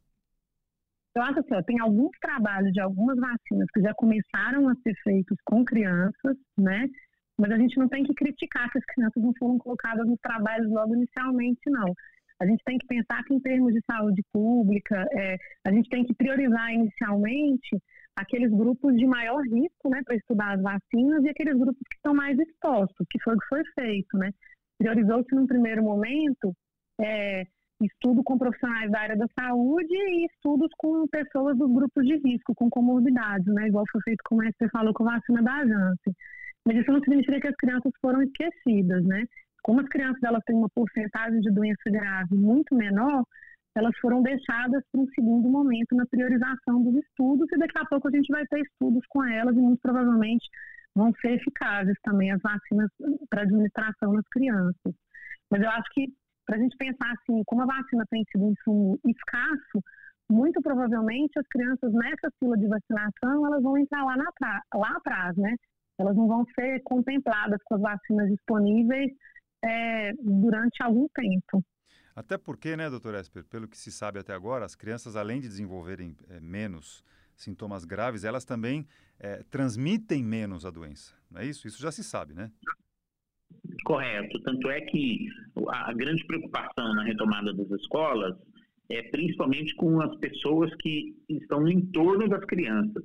Eu 1.14 1.22
acho 1.22 1.40
assim, 1.40 1.54
ó, 1.54 1.62
tem 1.62 1.78
alguns 1.80 2.12
trabalhos 2.18 2.72
de 2.72 2.80
algumas 2.80 3.18
vacinas 3.18 3.68
que 3.74 3.82
já 3.82 3.92
começaram 3.92 4.70
a 4.70 4.74
ser 4.76 4.94
feitos 5.04 5.36
com 5.44 5.62
crianças, 5.66 6.36
né? 6.56 6.88
Mas 7.38 7.50
a 7.50 7.58
gente 7.58 7.76
não 7.76 7.88
tem 7.88 8.04
que 8.04 8.14
criticar 8.14 8.70
que 8.70 8.78
as 8.78 8.84
crianças 8.86 9.22
não 9.22 9.34
foram 9.38 9.58
colocadas 9.58 10.06
nos 10.06 10.18
trabalhos 10.20 10.70
logo 10.70 10.94
inicialmente, 10.94 11.60
não. 11.68 11.92
A 12.42 12.46
gente 12.46 12.62
tem 12.64 12.76
que 12.76 12.86
pensar 12.88 13.22
que, 13.22 13.32
em 13.32 13.40
termos 13.40 13.72
de 13.72 13.80
saúde 13.86 14.20
pública, 14.32 15.06
é, 15.12 15.36
a 15.64 15.70
gente 15.70 15.88
tem 15.88 16.04
que 16.04 16.12
priorizar 16.12 16.72
inicialmente 16.72 17.78
aqueles 18.16 18.50
grupos 18.50 18.96
de 18.96 19.06
maior 19.06 19.40
risco 19.42 19.88
né, 19.88 20.02
para 20.04 20.16
estudar 20.16 20.54
as 20.54 20.60
vacinas 20.60 21.22
e 21.22 21.28
aqueles 21.28 21.56
grupos 21.56 21.80
que 21.88 21.94
estão 21.94 22.12
mais 22.12 22.36
expostos, 22.36 23.06
que 23.08 23.22
foi 23.22 23.36
o 23.36 23.38
que 23.38 23.46
foi 23.46 23.62
feito. 23.78 24.18
Né? 24.18 24.30
Priorizou-se, 24.76 25.32
num 25.32 25.46
primeiro 25.46 25.84
momento, 25.84 26.52
é, 27.00 27.44
estudo 27.80 28.24
com 28.24 28.36
profissionais 28.36 28.90
da 28.90 29.00
área 29.00 29.16
da 29.16 29.26
saúde 29.38 29.94
e 29.94 30.26
estudos 30.26 30.68
com 30.78 31.06
pessoas 31.06 31.56
dos 31.56 31.72
grupos 31.72 32.04
de 32.04 32.16
risco, 32.26 32.56
com 32.56 32.68
comorbidades, 32.68 33.46
né? 33.54 33.68
igual 33.68 33.84
foi 33.92 34.00
feito, 34.02 34.20
como 34.24 34.42
você 34.42 34.68
falou, 34.70 34.92
com 34.92 35.08
a 35.08 35.14
vacina 35.14 35.42
da 35.42 35.64
Janssen. 35.64 36.14
Mas 36.66 36.76
isso 36.78 36.90
não 36.90 37.00
significa 37.00 37.40
que 37.40 37.48
as 37.48 37.56
crianças 37.56 37.92
foram 38.00 38.20
esquecidas, 38.22 39.04
né? 39.04 39.24
Como 39.62 39.80
as 39.80 39.88
crianças 39.88 40.22
elas 40.22 40.42
têm 40.44 40.56
uma 40.56 40.68
porcentagem 40.74 41.40
de 41.40 41.50
doença 41.50 41.82
grave 41.86 42.34
muito 42.34 42.74
menor, 42.74 43.24
elas 43.74 43.96
foram 44.00 44.22
deixadas 44.22 44.82
para 44.90 45.00
um 45.00 45.06
segundo 45.14 45.48
momento 45.48 45.94
na 45.94 46.04
priorização 46.06 46.82
dos 46.82 46.96
estudos 47.04 47.48
e 47.52 47.58
daqui 47.58 47.78
a 47.78 47.86
pouco 47.86 48.08
a 48.08 48.10
gente 48.10 48.28
vai 48.28 48.46
ter 48.46 48.60
estudos 48.60 49.04
com 49.08 49.24
elas 49.24 49.56
e 49.56 49.60
muito 49.60 49.80
provavelmente 49.80 50.46
vão 50.94 51.12
ser 51.20 51.32
eficazes 51.32 51.96
também 52.02 52.30
as 52.32 52.40
vacinas 52.42 52.90
para 53.30 53.42
administração 53.42 54.12
nas 54.12 54.28
crianças. 54.28 54.94
Mas 55.50 55.62
eu 55.62 55.70
acho 55.70 55.88
que 55.94 56.12
para 56.44 56.56
a 56.56 56.58
gente 56.58 56.76
pensar 56.76 57.12
assim, 57.12 57.42
como 57.46 57.62
a 57.62 57.66
vacina 57.66 58.04
tem 58.10 58.24
sido 58.30 58.44
um 58.44 58.52
insumo 58.52 58.98
escasso, 59.06 59.82
muito 60.30 60.60
provavelmente 60.60 61.38
as 61.38 61.46
crianças 61.48 61.92
nessa 61.92 62.30
fila 62.38 62.56
de 62.58 62.66
vacinação 62.66 63.46
elas 63.46 63.62
vão 63.62 63.78
entrar 63.78 64.04
lá, 64.04 64.16
na, 64.16 64.62
lá 64.74 64.96
atrás, 64.96 65.36
né? 65.36 65.54
elas 65.98 66.16
não 66.16 66.26
vão 66.26 66.44
ser 66.54 66.80
contempladas 66.82 67.60
com 67.64 67.76
as 67.76 67.80
vacinas 67.80 68.28
disponíveis 68.28 69.12
é, 69.64 70.12
durante 70.14 70.82
algum 70.82 71.06
tempo. 71.14 71.64
Até 72.14 72.36
porque, 72.36 72.76
né, 72.76 72.90
doutor 72.90 73.14
Esper, 73.14 73.44
pelo 73.44 73.66
que 73.66 73.78
se 73.78 73.90
sabe 73.90 74.18
até 74.18 74.34
agora, 74.34 74.64
as 74.64 74.74
crianças, 74.74 75.16
além 75.16 75.40
de 75.40 75.48
desenvolverem 75.48 76.16
é, 76.28 76.40
menos 76.40 77.02
sintomas 77.34 77.84
graves, 77.84 78.24
elas 78.24 78.44
também 78.44 78.86
é, 79.18 79.42
transmitem 79.50 80.22
menos 80.22 80.66
a 80.66 80.70
doença, 80.70 81.14
não 81.30 81.40
é 81.40 81.46
isso? 81.46 81.66
Isso 81.66 81.80
já 81.80 81.90
se 81.90 82.04
sabe, 82.04 82.34
né? 82.34 82.50
Correto. 83.84 84.40
Tanto 84.42 84.70
é 84.70 84.80
que 84.82 85.26
a 85.68 85.92
grande 85.92 86.24
preocupação 86.26 86.94
na 86.94 87.04
retomada 87.04 87.52
das 87.54 87.70
escolas 87.80 88.36
é 88.90 89.02
principalmente 89.04 89.74
com 89.74 90.00
as 90.00 90.14
pessoas 90.16 90.70
que 90.76 91.16
estão 91.28 91.60
no 91.60 91.70
entorno 91.70 92.28
das 92.28 92.44
crianças 92.44 93.02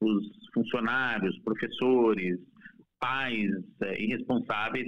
os 0.00 0.24
funcionários, 0.54 1.38
professores, 1.40 2.38
pais 2.98 3.50
e 3.98 4.06
responsáveis 4.06 4.86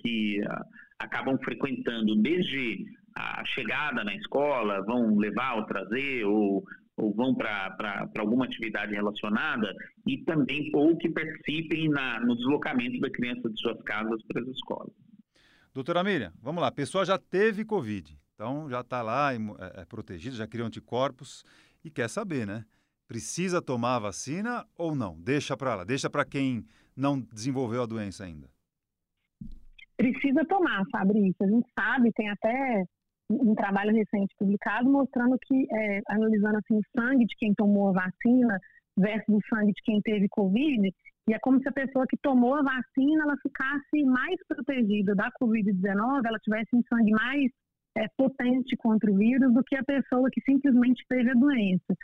que 0.00 0.40
acabam 0.98 1.38
frequentando 1.38 2.16
desde 2.16 2.84
a 3.14 3.44
chegada 3.44 4.04
na 4.04 4.14
escola, 4.14 4.82
vão 4.82 5.16
levar 5.16 5.56
ou 5.56 5.66
trazer, 5.66 6.24
ou, 6.24 6.64
ou 6.96 7.14
vão 7.14 7.34
para 7.34 8.08
alguma 8.18 8.44
atividade 8.44 8.94
relacionada, 8.94 9.74
e 10.06 10.18
também 10.24 10.70
ou 10.74 10.96
que 10.96 11.10
participem 11.10 11.88
na, 11.88 12.20
no 12.20 12.36
deslocamento 12.36 12.98
da 13.00 13.10
criança 13.10 13.48
de 13.50 13.60
suas 13.60 13.80
casas 13.82 14.22
para 14.26 14.42
as 14.42 14.48
escolas. 14.48 14.92
Doutora 15.74 16.04
Miriam, 16.04 16.32
vamos 16.40 16.60
lá. 16.60 16.68
A 16.68 16.72
pessoa 16.72 17.04
já 17.04 17.18
teve 17.18 17.64
Covid, 17.64 18.18
então 18.34 18.68
já 18.68 18.80
está 18.80 19.02
lá 19.02 19.34
é, 19.34 19.38
é, 19.80 19.84
protegida, 19.84 20.36
já 20.36 20.46
criou 20.46 20.66
anticorpos 20.66 21.44
e 21.84 21.90
quer 21.90 22.08
saber, 22.08 22.46
né? 22.46 22.64
Precisa 23.08 23.60
tomar 23.60 23.96
a 23.96 24.00
vacina 24.00 24.66
ou 24.76 24.94
não? 24.94 25.20
Deixa 25.20 25.56
para 25.56 25.74
lá, 25.74 25.84
deixa 25.84 26.08
para 26.08 26.24
quem 26.24 26.64
não 26.96 27.20
desenvolveu 27.20 27.82
a 27.82 27.86
doença 27.86 28.24
ainda. 28.24 28.48
Precisa 29.96 30.44
tomar, 30.46 30.82
Fabrício. 30.90 31.36
A 31.40 31.46
gente 31.46 31.68
sabe, 31.78 32.12
tem 32.12 32.28
até 32.28 32.84
um 33.30 33.54
trabalho 33.54 33.94
recente 33.94 34.34
publicado 34.38 34.90
mostrando 34.90 35.38
que, 35.46 35.66
é, 35.70 36.00
analisando 36.08 36.58
assim, 36.58 36.78
o 36.78 37.00
sangue 37.00 37.24
de 37.24 37.34
quem 37.36 37.54
tomou 37.54 37.88
a 37.88 37.92
vacina 37.92 38.58
versus 38.96 39.36
o 39.36 39.40
sangue 39.48 39.72
de 39.72 39.82
quem 39.82 40.00
teve 40.02 40.28
Covid, 40.28 40.92
e 41.28 41.32
é 41.32 41.38
como 41.38 41.60
se 41.60 41.68
a 41.68 41.72
pessoa 41.72 42.04
que 42.06 42.16
tomou 42.20 42.54
a 42.54 42.62
vacina 42.62 43.22
ela 43.22 43.36
ficasse 43.40 44.04
mais 44.04 44.36
protegida 44.46 45.14
da 45.14 45.30
Covid-19, 45.40 46.22
ela 46.24 46.38
tivesse 46.38 46.74
um 46.74 46.82
sangue 46.92 47.12
mais 47.12 47.50
é, 47.96 48.06
potente 48.16 48.76
contra 48.76 49.10
o 49.10 49.16
vírus 49.16 49.52
do 49.54 49.62
que 49.62 49.76
a 49.76 49.84
pessoa 49.84 50.28
que 50.30 50.40
simplesmente 50.42 51.04
teve 51.08 51.30
a 51.30 51.34
doença. 51.34 51.94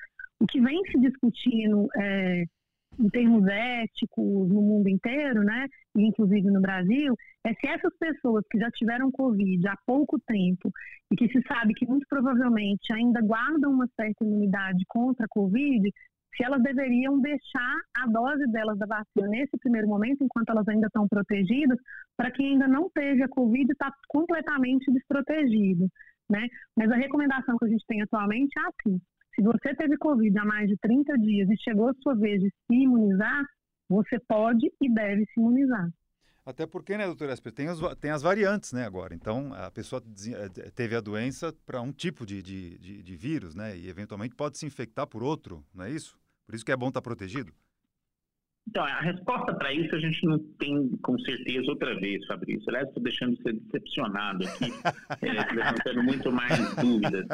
O 0.40 0.46
que 0.46 0.61
vem 0.61 0.81
se 0.90 1.01
discutindo 1.01 1.88
é, 1.96 2.44
em 2.98 3.08
termos 3.08 3.46
éticos 3.46 4.48
no 4.48 4.61
mundo 4.61 4.88
inteiro, 4.88 5.42
né, 5.42 5.66
e 5.96 6.06
inclusive 6.06 6.50
no 6.50 6.61
Brasil, 6.61 7.14
é 7.44 7.54
se 7.54 7.66
essas 7.66 7.96
pessoas 7.98 8.44
que 8.50 8.58
já 8.58 8.70
tiveram 8.70 9.11
Covid 9.12 9.66
há 9.68 9.76
pouco 9.87 10.18
tempo 10.26 10.70
e 11.11 11.16
que 11.16 11.28
se 11.28 11.40
sabe 11.46 11.74
que 11.74 11.87
muito 11.87 12.06
provavelmente 12.08 12.92
ainda 12.92 13.20
guardam 13.20 13.72
uma 13.72 13.88
certa 13.96 14.24
imunidade 14.24 14.84
contra 14.88 15.24
a 15.24 15.28
Covid, 15.28 15.90
se 16.37 16.44
elas 16.44 16.62
deveriam 16.62 17.20
deixar 17.20 17.76
a 17.96 18.06
dose 18.06 18.46
delas 18.52 18.78
da 18.78 18.87
vacina 18.87 19.28
nesse 19.28 19.56
primeiro 19.58 19.88
momento, 19.88 20.22
enquanto 20.22 20.50
elas 20.50 20.68
ainda 20.68 20.87
estão 20.87 21.08
protegidas, 21.08 21.78
para 22.16 22.30
quem 22.30 22.52
ainda 22.52 22.68
não 22.68 22.88
teve 22.90 23.22
a 23.22 23.28
Covid 23.28 23.70
está 23.70 23.92
completamente 24.08 24.90
desprotegido, 24.92 25.88
né? 26.30 26.46
Mas 26.76 26.90
a 26.90 26.96
recomendação 26.96 27.56
que 27.58 27.64
a 27.64 27.68
gente 27.68 27.84
tem 27.87 28.02
atualmente 28.02 28.52
é 28.56 28.62
assim, 28.68 29.00
se 29.38 29.42
você 29.42 29.72
teve 29.77 29.96
Covid 29.98 30.37
há 30.37 30.44
mais 30.44 30.68
de 30.68 30.77
30 30.79 31.16
dias 31.18 31.48
e 31.48 31.57
chegou 31.62 31.88
a 31.88 31.94
sua 32.03 32.16
vez 32.16 32.42
de 32.42 32.48
se 32.48 32.74
imunizar, 32.74 33.44
você 33.88 34.18
pode 34.18 34.66
e 34.83 34.92
deve 34.92 35.24
se 35.27 35.40
imunizar. 35.40 35.88
Até 36.44 36.66
porque, 36.66 36.96
né, 36.96 37.07
doutora 37.07 37.33
Esper, 37.33 37.53
tem, 37.53 37.66
tem 38.01 38.11
as 38.11 38.22
variantes, 38.22 38.72
né, 38.72 38.85
agora. 38.85 39.14
Então, 39.14 39.53
a 39.55 39.70
pessoa 39.70 40.03
eh, 40.03 40.70
teve 40.74 40.96
a 40.96 41.01
doença 41.01 41.55
para 41.64 41.81
um 41.81 41.92
tipo 41.92 42.27
de, 42.27 42.42
de, 42.42 42.79
de, 42.79 43.03
de, 43.03 43.16
vírus, 43.16 43.55
né, 43.55 43.77
e 43.77 43.88
eventualmente 43.88 44.35
pode 44.35 44.59
se 44.59 44.66
infectar 44.66 45.07
por 45.07 45.22
outro, 45.22 45.64
não 45.72 45.85
é 45.85 45.90
isso? 45.90 46.18
Por 46.46 46.55
isso 46.55 46.64
que 46.64 46.72
é 46.72 46.77
bom 46.77 46.88
estar 46.88 47.03
protegido. 47.03 47.53
Então, 48.68 48.85
a 48.85 49.00
resposta 49.00 49.54
para 49.54 49.72
isso 49.72 49.94
a 49.94 49.98
gente 49.98 50.26
não 50.26 50.38
tem 50.59 50.90
com 51.02 51.18
certeza 51.20 51.70
outra 51.70 51.98
vez, 51.98 52.24
Fabrício. 52.26 52.64
Aliás, 52.68 52.87
estou 52.87 53.02
deixando 53.02 53.35
de 53.35 53.42
ser 53.42 53.54
decepcionado 53.54 54.44
aqui, 54.44 54.66
é, 55.22 55.54
levantando 55.54 56.02
muito 56.02 56.31
mais 56.31 56.74
dúvidas. 56.76 57.26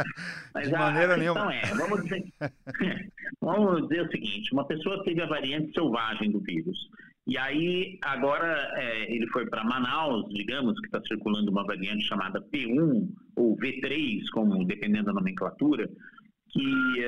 Mas 0.54 0.68
de 0.68 0.74
a, 0.76 0.78
maneira 0.78 1.14
a 1.14 1.16
nenhuma. 1.16 1.52
é, 1.52 1.62
vamos 1.74 2.02
dizer, 2.04 2.24
vamos 3.40 3.88
dizer 3.88 4.02
o 4.02 4.10
seguinte, 4.12 4.52
uma 4.52 4.64
pessoa 4.64 5.02
teve 5.02 5.22
a 5.22 5.26
variante 5.26 5.72
selvagem 5.72 6.30
do 6.30 6.38
vírus. 6.38 6.88
E 7.26 7.36
aí, 7.36 7.98
agora, 8.02 8.70
é, 8.76 9.12
ele 9.12 9.26
foi 9.28 9.44
para 9.46 9.64
Manaus, 9.64 10.28
digamos, 10.32 10.78
que 10.78 10.86
está 10.86 11.02
circulando 11.02 11.50
uma 11.50 11.66
variante 11.66 12.04
chamada 12.04 12.40
P1 12.40 13.08
ou 13.34 13.56
V3, 13.56 14.22
como 14.32 14.64
dependendo 14.64 15.06
da 15.06 15.14
nomenclatura, 15.14 15.90
que 16.50 17.00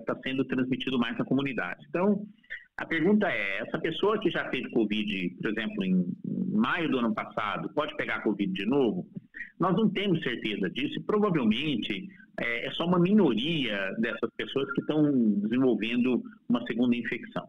está 0.00 0.12
uh, 0.12 0.16
uh, 0.16 0.20
sendo 0.24 0.44
transmitido 0.44 0.98
mais 0.98 1.16
na 1.16 1.24
comunidade. 1.24 1.86
Então, 1.88 2.26
a 2.76 2.86
pergunta 2.86 3.28
é: 3.28 3.58
essa 3.58 3.78
pessoa 3.78 4.18
que 4.20 4.30
já 4.30 4.48
teve 4.48 4.70
Covid, 4.70 5.36
por 5.40 5.50
exemplo, 5.50 5.84
em 5.84 6.06
maio 6.52 6.88
do 6.90 6.98
ano 6.98 7.14
passado, 7.14 7.68
pode 7.74 7.96
pegar 7.96 8.22
Covid 8.22 8.52
de 8.52 8.66
novo? 8.66 9.06
Nós 9.58 9.76
não 9.76 9.88
temos 9.88 10.22
certeza 10.22 10.68
disso 10.70 11.00
provavelmente 11.04 12.08
é, 12.40 12.66
é 12.66 12.70
só 12.72 12.86
uma 12.86 12.98
minoria 12.98 13.92
dessas 13.98 14.30
pessoas 14.36 14.70
que 14.72 14.80
estão 14.80 15.12
desenvolvendo 15.40 16.22
uma 16.48 16.64
segunda 16.66 16.96
infecção. 16.96 17.46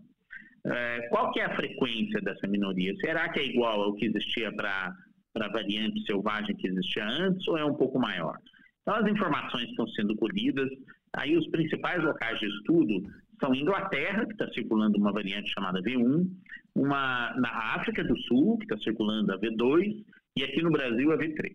É, 0.65 1.07
qual 1.09 1.31
que 1.31 1.39
é 1.39 1.45
a 1.45 1.55
frequência 1.55 2.21
dessa 2.21 2.47
minoria? 2.47 2.93
Será 2.97 3.29
que 3.29 3.39
é 3.39 3.45
igual 3.45 3.81
ao 3.81 3.93
que 3.95 4.05
existia 4.05 4.51
para 4.51 4.95
a 5.35 5.47
variante 5.49 6.03
selvagem 6.05 6.55
que 6.55 6.67
existia 6.67 7.05
antes 7.05 7.47
ou 7.47 7.57
é 7.57 7.65
um 7.65 7.75
pouco 7.75 7.99
maior? 7.99 8.37
Então, 8.81 8.95
as 8.95 9.11
informações 9.11 9.69
estão 9.69 9.87
sendo 9.89 10.15
colhidas. 10.15 10.69
Aí, 11.13 11.35
os 11.35 11.47
principais 11.49 12.03
locais 12.03 12.39
de 12.39 12.47
estudo 12.47 13.03
são 13.39 13.53
Inglaterra, 13.53 14.25
que 14.25 14.33
está 14.33 14.47
circulando 14.51 14.97
uma 14.97 15.11
variante 15.11 15.51
chamada 15.51 15.81
V1, 15.81 16.27
uma 16.75 17.33
na 17.37 17.75
África 17.75 18.03
do 18.03 18.17
Sul, 18.21 18.57
que 18.57 18.65
está 18.65 18.77
circulando 18.79 19.31
a 19.33 19.39
V2, 19.39 20.03
e 20.37 20.43
aqui 20.43 20.61
no 20.61 20.71
Brasil 20.71 21.11
a 21.11 21.17
V3, 21.17 21.53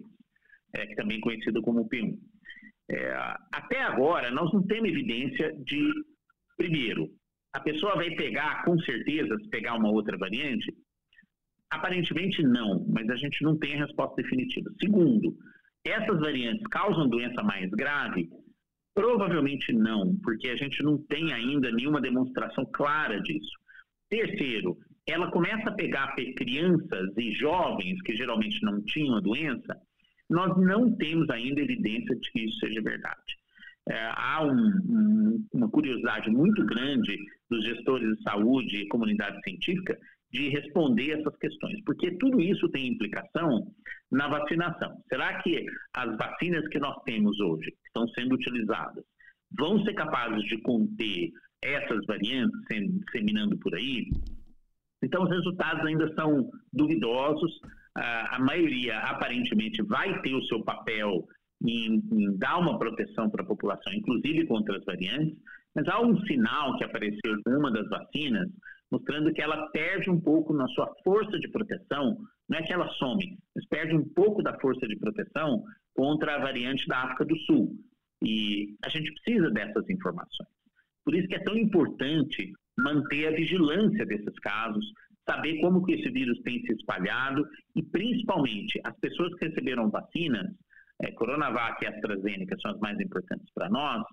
é, 0.74 0.86
que 0.86 0.94
também 0.94 1.18
é 1.18 1.20
conhecida 1.20 1.60
como 1.62 1.88
P1. 1.88 2.16
É, 2.90 3.12
até 3.52 3.82
agora, 3.82 4.30
nós 4.30 4.52
não 4.52 4.62
temos 4.66 4.90
evidência 4.90 5.52
de, 5.64 5.92
primeiro, 6.56 7.08
a 7.52 7.60
pessoa 7.60 7.96
vai 7.96 8.10
pegar, 8.12 8.64
com 8.64 8.78
certeza, 8.80 9.36
se 9.38 9.48
pegar 9.48 9.74
uma 9.74 9.90
outra 9.90 10.16
variante? 10.16 10.72
Aparentemente 11.70 12.42
não, 12.42 12.84
mas 12.88 13.08
a 13.08 13.16
gente 13.16 13.42
não 13.42 13.56
tem 13.56 13.74
a 13.74 13.86
resposta 13.86 14.20
definitiva. 14.22 14.70
Segundo, 14.80 15.36
essas 15.84 16.18
variantes 16.18 16.66
causam 16.68 17.08
doença 17.08 17.42
mais 17.42 17.70
grave? 17.70 18.28
Provavelmente 19.00 19.72
não, 19.72 20.14
porque 20.16 20.50
a 20.50 20.56
gente 20.56 20.82
não 20.82 20.98
tem 20.98 21.32
ainda 21.32 21.72
nenhuma 21.72 22.02
demonstração 22.02 22.66
clara 22.66 23.18
disso. 23.22 23.58
Terceiro, 24.10 24.76
ela 25.06 25.30
começa 25.30 25.70
a 25.70 25.74
pegar 25.74 26.14
crianças 26.36 27.08
e 27.16 27.32
jovens 27.32 28.00
que 28.02 28.14
geralmente 28.14 28.62
não 28.62 28.82
tinham 28.82 29.16
a 29.16 29.20
doença, 29.20 29.74
nós 30.28 30.54
não 30.58 30.94
temos 30.96 31.30
ainda 31.30 31.62
evidência 31.62 32.14
de 32.14 32.30
que 32.30 32.40
isso 32.44 32.58
seja 32.58 32.82
verdade. 32.82 33.38
É, 33.88 34.12
há 34.14 34.44
um, 34.44 34.52
um, 34.52 35.46
uma 35.54 35.70
curiosidade 35.70 36.28
muito 36.28 36.62
grande 36.66 37.16
dos 37.48 37.64
gestores 37.64 38.06
de 38.18 38.22
saúde 38.22 38.82
e 38.82 38.88
comunidade 38.88 39.40
científica 39.42 39.98
de 40.32 40.48
responder 40.48 41.18
essas 41.18 41.36
questões, 41.36 41.82
porque 41.84 42.16
tudo 42.18 42.40
isso 42.40 42.68
tem 42.68 42.88
implicação 42.88 43.66
na 44.10 44.28
vacinação. 44.28 45.02
Será 45.08 45.42
que 45.42 45.64
as 45.94 46.16
vacinas 46.16 46.66
que 46.68 46.78
nós 46.78 46.96
temos 47.04 47.38
hoje, 47.40 47.70
que 47.70 47.86
estão 47.86 48.06
sendo 48.08 48.34
utilizadas, 48.34 49.04
vão 49.58 49.82
ser 49.84 49.94
capazes 49.94 50.42
de 50.44 50.58
conter 50.62 51.30
essas 51.62 52.04
variantes 52.06 52.58
sendo 52.70 53.00
disseminando 53.04 53.58
por 53.58 53.74
aí? 53.74 54.08
Então, 55.02 55.24
os 55.24 55.30
resultados 55.30 55.84
ainda 55.84 56.12
são 56.14 56.48
duvidosos. 56.72 57.60
a 57.94 58.38
maioria, 58.38 58.98
aparentemente, 58.98 59.82
vai 59.82 60.20
ter 60.22 60.34
o 60.34 60.44
seu 60.44 60.62
papel 60.62 61.26
em, 61.66 62.02
em 62.12 62.38
dar 62.38 62.58
uma 62.58 62.78
proteção 62.78 63.28
para 63.28 63.42
a 63.42 63.46
população, 63.46 63.92
inclusive 63.92 64.46
contra 64.46 64.76
as 64.78 64.84
variantes, 64.84 65.36
mas 65.74 65.86
há 65.88 66.00
um 66.00 66.18
sinal 66.26 66.76
que 66.76 66.84
apareceu 66.84 67.42
com 67.44 67.50
uma 67.50 67.70
das 67.70 67.88
vacinas 67.88 68.48
mostrando 68.90 69.32
que 69.32 69.40
ela 69.40 69.68
perde 69.68 70.10
um 70.10 70.20
pouco 70.20 70.52
na 70.52 70.66
sua 70.68 70.92
força 71.04 71.38
de 71.38 71.48
proteção, 71.48 72.18
não 72.48 72.58
é 72.58 72.62
que 72.62 72.72
ela 72.72 72.88
some, 72.94 73.38
mas 73.54 73.66
perde 73.66 73.94
um 73.94 74.04
pouco 74.04 74.42
da 74.42 74.58
força 74.58 74.86
de 74.86 74.96
proteção 74.96 75.62
contra 75.94 76.34
a 76.34 76.40
variante 76.40 76.86
da 76.88 77.04
África 77.04 77.24
do 77.24 77.36
Sul. 77.40 77.76
E 78.22 78.74
a 78.84 78.88
gente 78.88 79.12
precisa 79.14 79.50
dessas 79.50 79.88
informações. 79.88 80.50
Por 81.04 81.14
isso 81.14 81.28
que 81.28 81.36
é 81.36 81.44
tão 81.44 81.56
importante 81.56 82.52
manter 82.78 83.28
a 83.28 83.36
vigilância 83.36 84.04
desses 84.04 84.38
casos, 84.40 84.84
saber 85.28 85.60
como 85.60 85.84
que 85.84 85.92
esse 85.92 86.10
vírus 86.10 86.40
tem 86.42 86.60
se 86.62 86.72
espalhado 86.72 87.46
e, 87.76 87.82
principalmente, 87.82 88.80
as 88.84 88.96
pessoas 88.98 89.34
que 89.36 89.46
receberam 89.46 89.90
vacinas, 89.90 90.46
é, 91.02 91.12
Coronavac 91.12 91.82
e 91.82 91.88
AstraZeneca 91.88 92.56
são 92.60 92.72
as 92.72 92.80
mais 92.80 92.98
importantes 93.00 93.48
para 93.54 93.70
nós, 93.70 94.04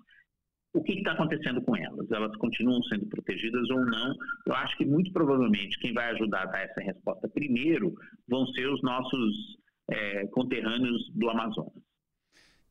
o 0.74 0.82
que 0.82 0.92
está 0.92 1.12
acontecendo 1.12 1.62
com 1.62 1.76
elas? 1.76 2.10
Elas 2.10 2.36
continuam 2.36 2.82
sendo 2.84 3.06
protegidas 3.06 3.68
ou 3.70 3.84
não? 3.84 4.14
Eu 4.46 4.54
acho 4.54 4.76
que 4.76 4.84
muito 4.84 5.12
provavelmente 5.12 5.78
quem 5.80 5.92
vai 5.92 6.10
ajudar 6.10 6.42
a 6.42 6.46
dar 6.46 6.60
essa 6.60 6.80
resposta 6.80 7.28
primeiro 7.28 7.94
vão 8.28 8.46
ser 8.48 8.68
os 8.68 8.82
nossos 8.82 9.58
é, 9.90 10.26
conterrâneos 10.28 11.10
do 11.14 11.30
Amazonas. 11.30 11.87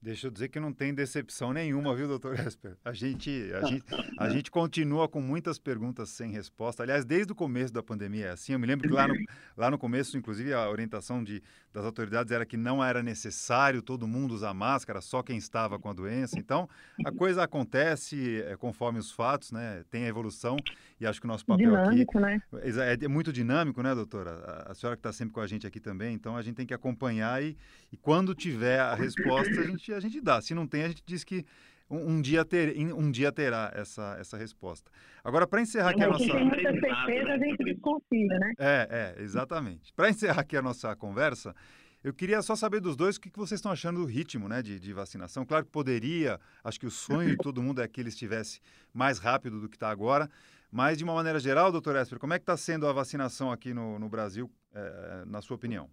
Deixa 0.07 0.27
eu 0.27 0.31
dizer 0.31 0.47
que 0.47 0.57
não 0.57 0.71
tem 0.71 0.93
decepção 0.93 1.51
nenhuma, 1.51 1.93
viu, 1.93 2.07
doutor 2.07 2.39
Esper? 2.39 2.77
A 2.85 2.93
gente, 2.93 3.51
a, 3.53 3.65
gente, 3.65 3.83
a 4.17 4.29
gente 4.31 4.49
continua 4.49 5.05
com 5.05 5.19
muitas 5.19 5.59
perguntas 5.59 6.07
sem 6.07 6.31
resposta. 6.31 6.81
Aliás, 6.81 7.03
desde 7.03 7.33
o 7.33 7.35
começo 7.35 7.73
da 7.73 7.83
pandemia 7.83 8.27
é 8.27 8.29
assim. 8.29 8.53
Eu 8.53 8.59
me 8.59 8.65
lembro 8.65 8.87
que 8.87 8.93
lá 8.93 9.05
no, 9.05 9.13
lá 9.57 9.69
no 9.69 9.77
começo, 9.77 10.17
inclusive, 10.17 10.53
a 10.53 10.69
orientação 10.69 11.21
de, 11.21 11.43
das 11.73 11.83
autoridades 11.83 12.31
era 12.31 12.45
que 12.45 12.55
não 12.55 12.81
era 12.81 13.03
necessário 13.03 13.81
todo 13.81 14.07
mundo 14.07 14.33
usar 14.33 14.53
máscara, 14.53 15.01
só 15.01 15.21
quem 15.21 15.37
estava 15.37 15.77
com 15.77 15.89
a 15.89 15.93
doença. 15.93 16.39
Então, 16.39 16.69
a 17.05 17.11
coisa 17.11 17.43
acontece 17.43 18.41
é, 18.47 18.55
conforme 18.55 18.99
os 18.99 19.11
fatos, 19.11 19.51
né? 19.51 19.83
Tem 19.91 20.05
a 20.05 20.07
evolução 20.07 20.55
e 21.01 21.05
acho 21.05 21.19
que 21.19 21.27
o 21.27 21.29
nosso 21.29 21.45
papel 21.45 21.69
dinâmico, 21.69 22.17
aqui 22.17 22.25
né? 22.25 22.41
é, 22.63 23.05
é 23.05 23.07
muito 23.09 23.33
dinâmico, 23.33 23.83
né, 23.83 23.93
doutora? 23.93 24.31
A, 24.67 24.71
a 24.71 24.73
senhora 24.73 24.95
que 24.95 25.01
está 25.01 25.11
sempre 25.11 25.33
com 25.33 25.41
a 25.41 25.47
gente 25.47 25.67
aqui 25.67 25.81
também, 25.81 26.13
então 26.13 26.37
a 26.37 26.41
gente 26.41 26.55
tem 26.55 26.65
que 26.65 26.73
acompanhar 26.73 27.43
e, 27.43 27.57
e 27.91 27.97
quando 27.97 28.33
tiver 28.33 28.79
a 28.79 28.95
resposta, 28.95 29.59
a 29.59 29.63
gente 29.65 29.96
a 29.97 30.01
gente 30.01 30.21
dá. 30.21 30.41
Se 30.41 30.53
não 30.53 30.67
tem, 30.67 30.83
a 30.83 30.87
gente 30.87 31.03
diz 31.05 31.23
que 31.23 31.45
um, 31.89 32.15
um 32.15 32.21
dia, 32.21 32.43
ter, 32.43 32.75
um 32.93 33.09
dia 33.09 33.31
terá 33.31 33.71
essa, 33.73 34.17
essa 34.19 34.37
resposta. 34.37 34.91
Agora, 35.23 35.47
para 35.47 35.61
encerrar 35.61 35.91
aqui 35.91 36.03
a 36.03 36.09
nossa. 36.09 36.25
Tem 36.25 36.45
muita 36.45 36.71
certeza, 36.71 37.33
a 37.33 37.37
gente 37.37 37.63
desconfia, 37.63 38.27
né? 38.39 38.53
É, 38.57 39.15
é, 39.17 39.21
exatamente. 39.21 39.93
Para 39.93 40.09
encerrar 40.09 40.41
aqui 40.41 40.57
a 40.57 40.61
nossa 40.61 40.95
conversa, 40.95 41.55
eu 42.03 42.13
queria 42.13 42.41
só 42.41 42.55
saber 42.55 42.79
dos 42.79 42.95
dois 42.95 43.15
o 43.17 43.21
que 43.21 43.29
vocês 43.35 43.59
estão 43.59 43.71
achando 43.71 44.01
do 44.01 44.05
ritmo 44.05 44.47
né, 44.47 44.61
de, 44.61 44.79
de 44.79 44.93
vacinação. 44.93 45.45
Claro 45.45 45.65
que 45.65 45.71
poderia, 45.71 46.39
acho 46.63 46.79
que 46.79 46.85
o 46.85 46.91
sonho 46.91 47.29
de 47.29 47.37
todo 47.37 47.61
mundo 47.61 47.81
é 47.81 47.87
que 47.87 47.99
ele 47.99 48.09
estivesse 48.09 48.59
mais 48.93 49.17
rápido 49.17 49.59
do 49.59 49.67
que 49.67 49.75
está 49.75 49.89
agora. 49.89 50.29
Mas, 50.71 50.97
de 50.97 51.03
uma 51.03 51.13
maneira 51.13 51.39
geral, 51.39 51.71
doutor 51.71 51.95
Esper, 51.95 52.19
como 52.19 52.33
é 52.33 52.39
que 52.39 52.43
está 52.43 52.57
sendo 52.57 52.87
a 52.87 52.93
vacinação 52.93 53.51
aqui 53.51 53.73
no, 53.73 53.97
no 53.97 54.09
Brasil, 54.09 54.51
é, 54.73 55.23
na 55.25 55.41
sua 55.41 55.55
opinião? 55.55 55.89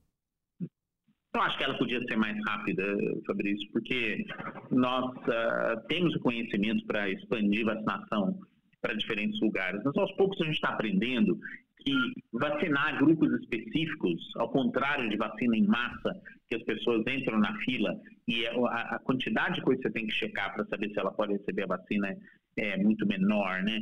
Eu 1.35 1.43
acho 1.43 1.59
que 1.59 1.65
ela 1.65 1.77
podia 1.77 2.01
ser 2.07 2.17
mais 2.17 2.37
rápida, 2.47 2.85
Fabrício, 3.27 3.69
porque 3.73 4.25
nós 4.71 5.05
uh, 5.05 5.87
temos 5.89 6.15
o 6.15 6.21
conhecimento 6.21 6.87
para 6.87 7.11
expandir 7.11 7.65
vacinação 7.65 8.39
para 8.81 8.95
diferentes 8.95 9.41
lugares. 9.41 9.83
Mas 9.85 9.97
aos 9.97 10.13
poucos 10.13 10.41
a 10.41 10.45
gente 10.45 10.55
está 10.55 10.69
aprendendo 10.69 11.37
que 11.79 11.93
vacinar 12.33 12.99
grupos 12.99 13.33
específicos, 13.41 14.33
ao 14.37 14.49
contrário 14.49 15.09
de 15.09 15.17
vacina 15.17 15.57
em 15.57 15.67
massa, 15.67 16.15
que 16.49 16.55
as 16.55 16.63
pessoas 16.63 17.05
entram 17.09 17.41
na 17.41 17.53
fila 17.59 17.99
e 18.29 18.47
a, 18.47 18.95
a 18.95 18.99
quantidade 19.01 19.57
de 19.57 19.63
coisas 19.63 19.83
que 19.83 19.89
você 19.89 19.95
tem 19.95 20.07
que 20.07 20.15
checar 20.15 20.55
para 20.55 20.65
saber 20.67 20.91
se 20.91 21.01
ela 21.01 21.11
pode 21.11 21.33
receber 21.33 21.65
a 21.65 21.77
vacina 21.77 22.17
é 22.57 22.77
muito 22.77 23.05
menor, 23.07 23.63
né? 23.65 23.81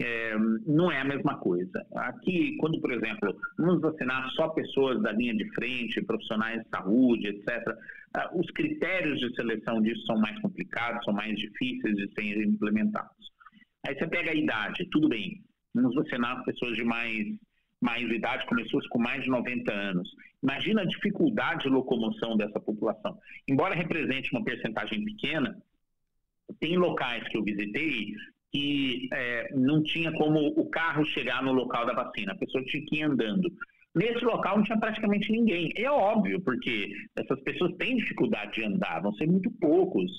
É, 0.00 0.34
não 0.66 0.90
é 0.90 1.00
a 1.00 1.04
mesma 1.04 1.38
coisa. 1.38 1.86
Aqui, 1.96 2.56
quando, 2.58 2.80
por 2.80 2.92
exemplo, 2.92 3.36
vamos 3.58 3.80
vacinar 3.80 4.28
só 4.30 4.48
pessoas 4.48 5.02
da 5.02 5.12
linha 5.12 5.34
de 5.34 5.48
frente, 5.54 6.02
profissionais 6.02 6.62
de 6.62 6.68
saúde, 6.70 7.28
etc., 7.28 7.62
ah, 8.14 8.30
os 8.34 8.50
critérios 8.50 9.18
de 9.20 9.34
seleção 9.34 9.82
disso 9.82 10.04
são 10.06 10.18
mais 10.18 10.38
complicados, 10.40 11.04
são 11.04 11.14
mais 11.14 11.38
difíceis 11.38 11.96
de 11.96 12.12
serem 12.14 12.48
implementados. 12.48 13.32
Aí 13.86 13.96
você 13.96 14.06
pega 14.06 14.30
a 14.30 14.34
idade, 14.34 14.88
tudo 14.90 15.08
bem, 15.08 15.42
vamos 15.74 15.94
vacinar 15.94 16.44
pessoas 16.44 16.76
de 16.76 16.84
mais, 16.84 17.26
mais 17.80 18.08
idade, 18.10 18.46
com 18.46 18.54
pessoas 18.54 18.86
com 18.88 18.98
mais 18.98 19.24
de 19.24 19.30
90 19.30 19.72
anos. 19.72 20.08
Imagina 20.42 20.82
a 20.82 20.86
dificuldade 20.86 21.64
de 21.64 21.68
locomoção 21.68 22.36
dessa 22.36 22.60
população. 22.60 23.18
Embora 23.48 23.74
represente 23.74 24.30
uma 24.32 24.44
percentagem 24.44 25.04
pequena, 25.04 25.56
tem 26.60 26.76
locais 26.76 27.26
que 27.28 27.36
eu 27.36 27.44
visitei 27.44 28.14
que 28.52 29.08
é, 29.12 29.48
não 29.54 29.82
tinha 29.82 30.12
como 30.12 30.38
o 30.48 30.68
carro 30.68 31.04
chegar 31.06 31.42
no 31.42 31.52
local 31.52 31.86
da 31.86 31.94
vacina, 31.94 32.32
a 32.32 32.38
pessoa 32.38 32.62
tinha 32.64 32.84
que 32.84 32.96
ir 32.96 33.02
andando. 33.02 33.50
Nesse 33.94 34.24
local 34.24 34.56
não 34.56 34.64
tinha 34.64 34.78
praticamente 34.78 35.32
ninguém. 35.32 35.72
É 35.76 35.90
óbvio, 35.90 36.40
porque 36.42 36.92
essas 37.16 37.40
pessoas 37.42 37.74
têm 37.76 37.96
dificuldade 37.96 38.52
de 38.52 38.64
andar, 38.64 39.00
vão 39.00 39.12
ser 39.14 39.26
muito 39.26 39.50
poucos 39.52 40.10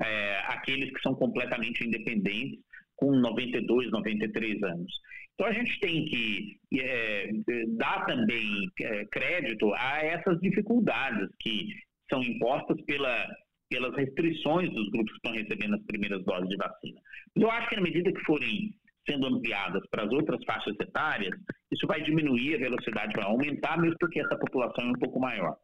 é, 0.00 0.38
aqueles 0.48 0.90
que 0.92 1.02
são 1.02 1.14
completamente 1.14 1.86
independentes, 1.86 2.58
com 2.96 3.12
92, 3.12 3.90
93 3.90 4.62
anos. 4.62 4.92
Então 5.34 5.46
a 5.46 5.52
gente 5.52 5.80
tem 5.80 6.04
que 6.04 6.58
é, 6.80 7.30
dar 7.76 8.06
também 8.06 8.70
é, 8.80 9.04
crédito 9.06 9.72
a 9.74 9.98
essas 10.04 10.38
dificuldades 10.40 11.28
que 11.40 11.68
são 12.08 12.22
impostas 12.22 12.80
pela 12.82 13.26
pelas 13.72 13.96
restrições 13.96 14.70
dos 14.70 14.90
grupos 14.90 15.12
que 15.12 15.16
estão 15.16 15.32
recebendo 15.32 15.74
as 15.76 15.82
primeiras 15.86 16.22
doses 16.24 16.48
de 16.50 16.56
vacina. 16.56 17.00
Eu 17.34 17.50
acho 17.50 17.68
que 17.70 17.76
na 17.76 17.82
medida 17.82 18.12
que 18.12 18.20
forem 18.24 18.70
sendo 19.08 19.26
ampliadas 19.26 19.82
para 19.90 20.04
as 20.04 20.12
outras 20.12 20.44
faixas 20.44 20.76
etárias, 20.78 21.34
isso 21.72 21.86
vai 21.86 22.02
diminuir 22.02 22.54
a 22.54 22.58
velocidade, 22.58 23.16
vai 23.16 23.24
aumentar, 23.24 23.80
mesmo 23.80 23.96
porque 23.98 24.20
essa 24.20 24.36
população 24.36 24.84
é 24.84 24.90
um 24.90 25.00
pouco 25.00 25.18
maior. 25.18 25.56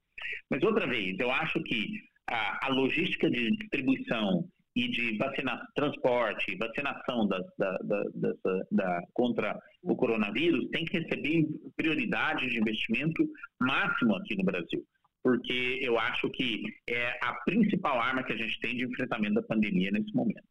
Mas 0.50 0.62
outra 0.62 0.86
vez, 0.86 1.16
eu 1.20 1.30
acho 1.30 1.62
que 1.62 2.00
a, 2.30 2.66
a 2.66 2.68
logística 2.70 3.30
de 3.30 3.50
distribuição 3.58 4.44
e 4.74 4.88
de 4.88 5.18
vacina, 5.18 5.60
transporte, 5.74 6.56
vacinação 6.56 7.28
da, 7.28 7.38
da, 7.58 8.02
dessa, 8.14 8.66
da, 8.72 9.00
contra 9.12 9.58
o 9.82 9.94
coronavírus 9.94 10.68
tem 10.70 10.84
que 10.84 10.98
receber 10.98 11.46
prioridade 11.76 12.48
de 12.48 12.58
investimento 12.58 13.22
máximo 13.60 14.16
aqui 14.16 14.34
no 14.36 14.44
Brasil 14.44 14.82
porque 15.28 15.78
eu 15.82 15.98
acho 15.98 16.30
que 16.30 16.64
é 16.88 17.18
a 17.22 17.34
principal 17.44 18.00
arma 18.00 18.22
que 18.22 18.32
a 18.32 18.36
gente 18.36 18.58
tem 18.60 18.74
de 18.74 18.84
enfrentamento 18.84 19.34
da 19.34 19.42
pandemia 19.42 19.90
nesse 19.90 20.14
momento. 20.14 20.48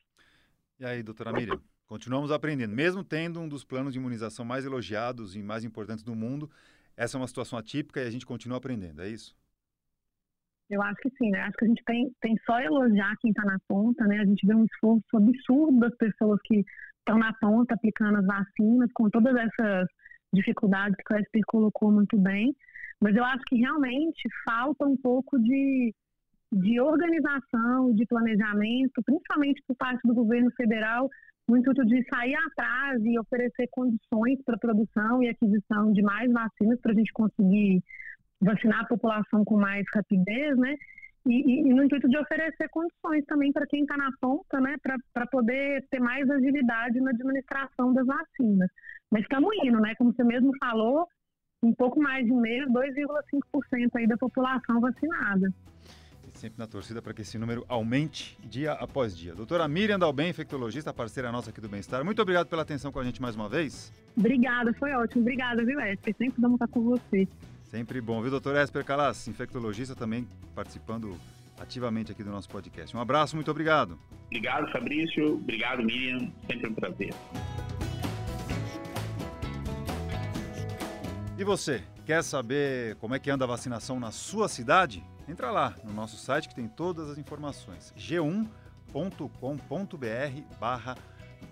E 0.80 0.86
aí, 0.86 1.02
doutora 1.02 1.34
Miriam? 1.34 1.60
Continuamos 1.88 2.32
aprendendo. 2.32 2.76
Mesmo 2.76 3.04
tendo 3.04 3.40
um 3.40 3.50
dos 3.50 3.64
planos 3.64 3.94
de 3.94 3.98
imunização 3.98 4.46
mais 4.46 4.66
elogiados 4.66 5.36
e 5.36 5.42
mais 5.42 5.64
importantes 5.64 6.04
do 6.04 6.14
mundo, 6.14 6.48
essa 6.96 7.18
é 7.18 7.20
uma 7.20 7.28
situação 7.28 7.58
atípica 7.58 8.02
e 8.02 8.08
a 8.08 8.12
gente 8.12 8.24
continua 8.24 8.60
aprendendo, 8.60 9.02
é 9.02 9.10
isso? 9.10 9.36
Eu 10.70 10.80
acho 10.84 11.02
que 11.02 11.10
sim, 11.18 11.32
né? 11.32 11.40
Acho 11.42 11.58
que 11.58 11.66
a 11.66 11.68
gente 11.70 11.84
tem, 11.84 12.12
tem 12.22 12.38
só 12.46 12.60
elogiar 12.60 13.16
quem 13.20 13.32
está 13.32 13.44
na 13.46 13.58
ponta, 13.68 14.06
né? 14.06 14.20
A 14.20 14.26
gente 14.26 14.46
vê 14.46 14.54
um 14.54 14.66
esforço 14.66 15.18
absurdo 15.18 15.80
das 15.80 15.96
pessoas 15.98 16.40
que 16.44 16.64
estão 17.00 17.18
na 17.18 17.34
ponta 17.34 17.74
aplicando 17.74 18.20
as 18.20 18.26
vacinas, 18.28 18.92
com 18.94 19.10
todas 19.10 19.36
essas 19.36 19.88
dificuldades 20.32 20.96
que 21.04 21.14
o 21.14 21.18
Esper 21.18 21.42
colocou 21.48 21.92
muito 21.92 22.16
bem. 22.16 22.56
Mas 23.02 23.16
eu 23.16 23.24
acho 23.24 23.44
que 23.48 23.58
realmente 23.58 24.22
falta 24.44 24.86
um 24.86 24.98
pouco 24.98 25.40
de, 25.40 25.94
de 26.52 26.80
organização, 26.82 27.94
de 27.94 28.06
planejamento, 28.06 29.02
principalmente 29.06 29.62
por 29.68 29.76
parte 29.76 30.02
do 30.04 30.14
governo 30.14 30.52
federal, 30.52 31.10
no 31.48 31.58
intuito 31.58 31.86
de 31.86 32.04
sair 32.10 32.36
atrás 32.36 33.02
e 33.04 33.18
oferecer 33.20 33.68
condições 33.72 34.42
para 34.44 34.58
produção 34.58 35.24
e 35.24 35.30
aquisição 35.30 35.94
de 35.94 36.02
mais 36.02 36.32
vacinas 36.32 36.80
para 36.82 36.92
a 36.92 36.96
gente 36.96 37.14
conseguir 37.14 37.82
vacinar 38.42 38.82
a 38.82 38.88
população 38.88 39.46
com 39.46 39.58
mais 39.58 39.86
rapidez, 39.94 40.58
né? 40.58 40.76
E, 41.26 41.34
e, 41.34 41.70
e 41.70 41.74
no 41.74 41.84
intuito 41.84 42.08
de 42.08 42.18
oferecer 42.18 42.70
condições 42.70 43.26
também 43.26 43.52
para 43.52 43.68
quem 43.68 43.82
está 43.82 43.98
na 43.98 44.10
ponta, 44.20 44.60
né? 44.60 44.76
Para 45.14 45.28
poder 45.28 45.86
ter 45.90 46.00
mais 46.00 46.30
agilidade 46.30 47.00
na 47.00 47.12
administração 47.12 47.94
das 47.94 48.06
vacinas. 48.06 48.70
Mas 49.12 49.22
estamos 49.22 49.50
indo, 49.64 49.80
né? 49.80 49.94
Como 49.96 50.14
você 50.14 50.24
mesmo 50.24 50.52
falou, 50.60 51.08
um 51.68 51.74
pouco 51.74 52.02
mais 52.02 52.26
de 52.26 52.32
um 52.32 52.40
mês, 52.40 52.66
2,5% 52.70 53.90
aí 53.96 54.08
da 54.08 54.18
população 54.18 54.80
vacinada. 54.80 55.54
E 56.28 56.38
sempre 56.38 56.58
na 56.58 56.68
torcida 56.68 57.02
para 57.02 57.14
que 57.14 57.22
esse 57.22 57.38
número 57.38 57.66
aumente 57.68 58.38
dia 58.44 58.74
após 58.74 59.18
dia. 59.18 59.36
Doutora 59.36 59.68
Miriam 59.68 60.00
Dalben, 60.00 60.30
infectologista, 60.30 60.94
parceira 60.94 61.32
nossa 61.32 61.50
aqui 61.50 61.62
do 61.62 61.70
Bem-Estar, 61.70 62.04
muito 62.04 62.22
obrigado 62.22 62.48
pela 62.48 62.62
atenção 62.62 62.92
com 62.92 63.00
a 63.00 63.04
gente 63.04 63.22
mais 63.22 63.36
uma 63.36 63.50
vez. 63.50 63.92
Obrigada, 64.16 64.74
foi 64.74 64.92
ótimo. 64.94 65.22
Obrigada, 65.22 65.64
viu, 65.64 65.80
Esper? 65.80 66.16
Sempre 66.18 66.42
vamos 66.42 66.56
estar 66.56 66.68
com 66.68 66.82
você. 66.84 67.28
Sempre 67.66 68.00
bom, 68.00 68.22
viu, 68.22 68.32
doutor 68.32 68.56
Esper 68.56 68.84
Calas, 68.84 69.28
infectologista 69.28 69.94
também 69.94 70.28
participando 70.56 71.18
ativamente 71.60 72.12
aqui 72.12 72.24
do 72.24 72.30
nosso 72.30 72.50
podcast. 72.50 72.96
Um 72.96 73.00
abraço, 73.00 73.36
muito 73.36 73.52
obrigado. 73.52 73.98
Obrigado, 74.28 74.72
Fabrício. 74.72 75.36
Obrigado, 75.36 75.84
Miriam. 75.84 76.32
Sempre 76.48 76.70
um 76.70 76.74
prazer. 76.74 77.14
E 81.38 81.44
você, 81.44 81.84
quer 82.04 82.24
saber 82.24 82.96
como 82.96 83.14
é 83.14 83.20
que 83.20 83.30
anda 83.30 83.46
a 83.46 83.48
vacinação 83.48 84.00
na 84.00 84.10
sua 84.10 84.50
cidade? 84.50 85.04
Entra 85.30 85.52
lá 85.52 85.76
no 85.84 85.94
nosso 85.94 86.18
site 86.18 86.50
que 86.50 86.56
tem 86.56 86.68
todas 86.68 87.12
as 87.12 87.20
informações. 87.20 87.94
g1.com.br 87.96 88.48
barra 90.60 90.98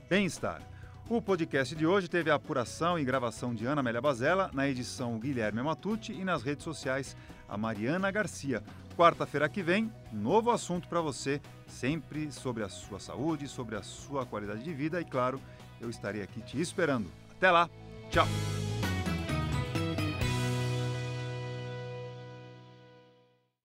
bem-estar. 0.09 0.59
O 1.07 1.21
podcast 1.21 1.75
de 1.75 1.85
hoje 1.85 2.07
teve 2.07 2.31
a 2.31 2.33
apuração 2.33 2.97
e 2.97 3.05
gravação 3.05 3.53
de 3.53 3.67
Ana 3.67 3.81
Amélia 3.81 4.01
Bazella, 4.01 4.49
na 4.53 4.67
edição 4.67 5.19
Guilherme 5.19 5.61
Matucci 5.61 6.13
e 6.13 6.25
nas 6.25 6.41
redes 6.41 6.63
sociais 6.63 7.15
a 7.47 7.55
Mariana 7.55 8.09
Garcia. 8.09 8.63
Quarta-feira 8.97 9.47
que 9.47 9.61
vem, 9.61 9.93
novo 10.11 10.49
assunto 10.49 10.87
para 10.87 10.99
você, 10.99 11.39
sempre 11.67 12.31
sobre 12.31 12.63
a 12.63 12.69
sua 12.69 12.99
saúde, 12.99 13.47
sobre 13.47 13.75
a 13.75 13.83
sua 13.83 14.25
qualidade 14.25 14.63
de 14.63 14.73
vida 14.73 14.99
e, 14.99 15.05
claro, 15.05 15.39
eu 15.79 15.91
estarei 15.91 16.23
aqui 16.23 16.41
te 16.41 16.59
esperando. 16.59 17.07
Até 17.37 17.51
lá, 17.51 17.69
tchau! 18.09 18.25